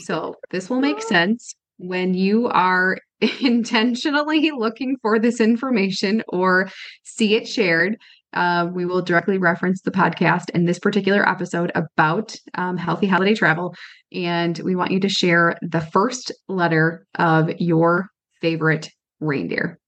So 0.00 0.36
this 0.50 0.68
will 0.68 0.80
make 0.80 1.00
sense 1.02 1.54
when 1.78 2.14
you 2.14 2.48
are 2.48 2.98
intentionally 3.40 4.50
looking 4.50 4.96
for 5.02 5.18
this 5.18 5.40
information 5.40 6.22
or 6.28 6.68
see 7.04 7.34
it 7.34 7.48
shared. 7.48 7.96
Uh, 8.32 8.68
we 8.72 8.84
will 8.84 9.00
directly 9.00 9.38
reference 9.38 9.80
the 9.82 9.92
podcast 9.92 10.50
in 10.50 10.64
this 10.64 10.78
particular 10.78 11.28
episode 11.28 11.70
about 11.74 12.34
um, 12.54 12.76
healthy 12.76 13.06
holiday 13.06 13.34
travel. 13.34 13.74
And 14.12 14.58
we 14.58 14.74
want 14.74 14.90
you 14.90 15.00
to 15.00 15.08
share 15.08 15.56
the 15.62 15.80
first 15.80 16.32
letter 16.48 17.06
of 17.14 17.50
your 17.60 18.08
favorite 18.40 18.90
reindeer. 19.20 19.78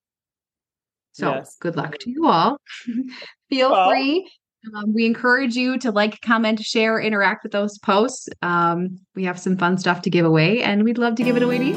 So 1.13 1.33
Yes. 1.33 1.57
good 1.61 1.77
luck 1.77 1.99
to 1.99 2.11
you 2.11 2.27
all. 2.27 2.59
Feel 3.51 3.71
Well- 3.71 3.91
free. 3.91 4.29
Um, 4.75 4.93
we 4.93 5.07
encourage 5.07 5.55
you 5.55 5.79
to 5.79 5.93
like, 5.93 6.21
comment, 6.23 6.59
share, 6.61 6.99
interact 6.99 7.45
with 7.45 7.53
those 7.53 7.79
posts. 7.79 8.29
Um, 8.43 8.99
we 9.15 9.23
have 9.23 9.39
some 9.39 9.57
fun 9.57 9.79
stuff 9.79 10.03
to 10.03 10.11
give 10.11 10.27
away, 10.27 10.61
and 10.61 10.83
we'd 10.83 10.99
love 10.99 11.15
to 11.17 11.23
give 11.23 11.37
it 11.37 11.43
away 11.45 11.59
to 11.59 11.65
you. 11.65 11.75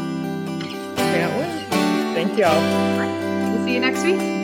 Can't 0.95 1.35
wait. 1.37 2.15
Thank 2.15 2.35
y'all. 2.37 3.53
We'll 3.53 3.63
see 3.63 3.75
you 3.75 3.79
next 3.79 4.03
week. 4.03 4.38